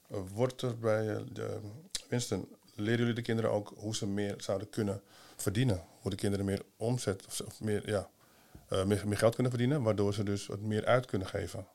[0.08, 1.60] wordt er bij de
[2.08, 5.02] Winston leren jullie de kinderen ook hoe ze meer zouden kunnen
[5.36, 5.84] verdienen?
[6.00, 8.10] Hoe de kinderen meer omzet of, meer, ja,
[8.74, 11.68] uh, meer, meer, geld kunnen verdienen, waardoor ze dus wat meer uit kunnen geven?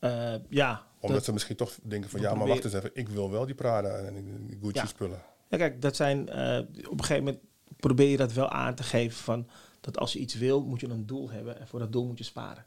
[0.00, 0.86] Uh, ja.
[1.00, 3.54] Omdat ze misschien toch denken van ja, maar wacht eens even, ik wil wel die
[3.54, 5.22] Prada en die Gucci spullen.
[5.48, 6.58] Ja, kijk, dat zijn uh,
[6.88, 7.42] op een gegeven moment
[7.76, 9.48] probeer je dat wel aan te geven van
[9.80, 12.18] dat als je iets wil, moet je een doel hebben en voor dat doel moet
[12.18, 12.66] je sparen.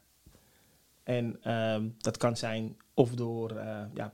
[1.02, 3.54] En uh, dat kan zijn of door
[3.94, 4.12] ja,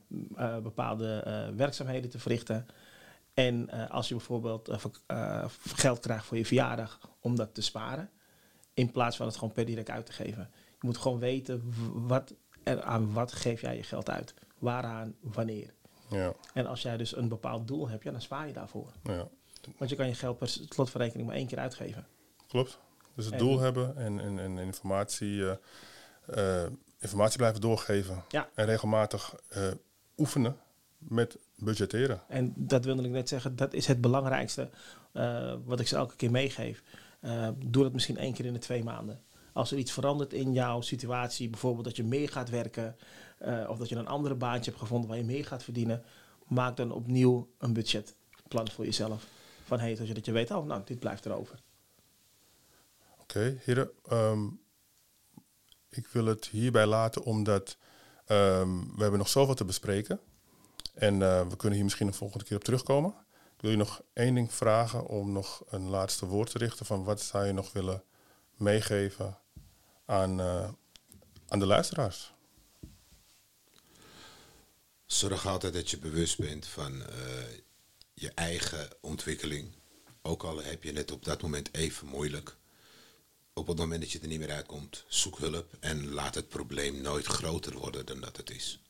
[0.62, 1.24] bepaalde
[1.56, 2.66] werkzaamheden te verrichten.
[3.38, 4.68] En uh, als je bijvoorbeeld
[5.08, 8.10] uh, geld krijgt voor je verjaardag om dat te sparen,
[8.74, 10.50] in plaats van het gewoon per direct uit te geven.
[10.54, 11.74] Je moet gewoon weten
[12.06, 14.34] wat, er, aan wat geef jij je geld uit.
[14.58, 15.74] Waaraan, wanneer.
[16.10, 16.32] Ja.
[16.54, 18.92] En als jij dus een bepaald doel hebt, ja, dan spaar je daarvoor.
[19.02, 19.28] Ja.
[19.76, 22.06] Want je kan je geld per slotverrekening maar één keer uitgeven.
[22.46, 22.78] Klopt.
[23.14, 25.58] Dus het doel hebben en, en, en informatie,
[26.98, 28.24] informatie blijven doorgeven.
[28.28, 28.48] Ja.
[28.54, 29.34] En regelmatig
[30.16, 30.56] oefenen
[30.98, 32.22] met budgetteren.
[32.28, 34.70] En dat wilde ik net zeggen, dat is het belangrijkste
[35.12, 36.82] uh, wat ik ze elke keer meegeef.
[37.20, 39.22] Uh, doe dat misschien één keer in de twee maanden.
[39.52, 42.96] Als er iets verandert in jouw situatie, bijvoorbeeld dat je meer gaat werken,
[43.42, 46.02] uh, of dat je een andere baantje hebt gevonden waar je meer gaat verdienen,
[46.46, 49.26] maak dan opnieuw een budgetplan voor jezelf.
[49.64, 51.62] Van hey, zodat je weet, oh, nou, dit blijft erover.
[53.12, 53.90] Oké, okay, heren.
[54.12, 54.60] Um,
[55.88, 57.76] ik wil het hierbij laten, omdat
[58.28, 60.20] um, we hebben nog zoveel te bespreken.
[60.98, 63.14] En uh, we kunnen hier misschien een volgende keer op terugkomen.
[63.56, 67.04] Ik wil je nog één ding vragen om nog een laatste woord te richten van
[67.04, 68.02] wat zou je nog willen
[68.56, 69.38] meegeven
[70.04, 70.68] aan, uh,
[71.48, 72.32] aan de luisteraars?
[75.06, 77.16] Zorg altijd dat je bewust bent van eh,
[78.14, 79.74] je eigen ontwikkeling.
[80.22, 82.56] Ook al heb je het op dat moment even moeilijk.
[83.52, 87.00] Op het moment dat je er niet meer uitkomt, zoek hulp en laat het probleem
[87.00, 88.80] nooit groter worden dan dat het is.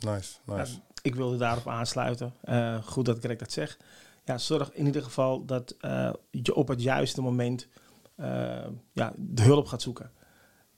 [0.00, 0.72] Nice, nice.
[0.72, 2.34] Ja, ik wilde daarop aansluiten.
[2.44, 3.84] Uh, goed dat Greg dat zegt.
[4.24, 7.68] Ja, zorg in ieder geval dat uh, je op het juiste moment
[8.16, 8.26] uh,
[8.92, 10.10] ja, de hulp gaat zoeken.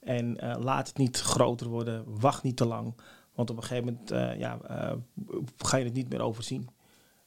[0.01, 2.05] En laat het niet groter worden.
[2.21, 2.95] Wacht niet te lang.
[3.35, 4.59] Want op een gegeven moment ja,
[5.57, 6.69] ga je het niet meer overzien.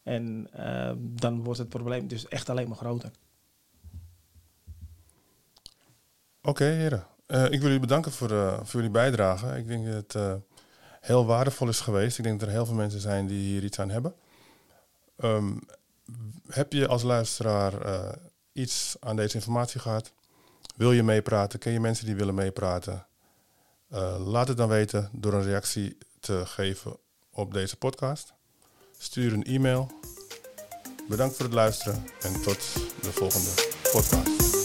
[0.03, 0.49] En
[0.97, 3.11] dan wordt het probleem dus echt alleen maar groter.
[6.41, 7.05] Oké, okay, heren.
[7.27, 8.29] ik wil jullie bedanken voor,
[8.63, 9.57] voor jullie bijdrage.
[9.57, 10.41] Ik denk dat
[11.05, 12.17] heel waardevol is geweest.
[12.17, 14.15] Ik denk dat er heel veel mensen zijn die hier iets aan hebben.
[15.17, 15.61] Um,
[16.47, 18.09] heb je als luisteraar uh,
[18.53, 20.11] iets aan deze informatie gehad?
[20.75, 21.59] Wil je meepraten?
[21.59, 23.05] Ken je mensen die willen meepraten?
[23.93, 26.97] Uh, laat het dan weten door een reactie te geven
[27.31, 28.33] op deze podcast.
[28.97, 29.91] Stuur een e-mail.
[31.09, 34.64] Bedankt voor het luisteren en tot de volgende podcast.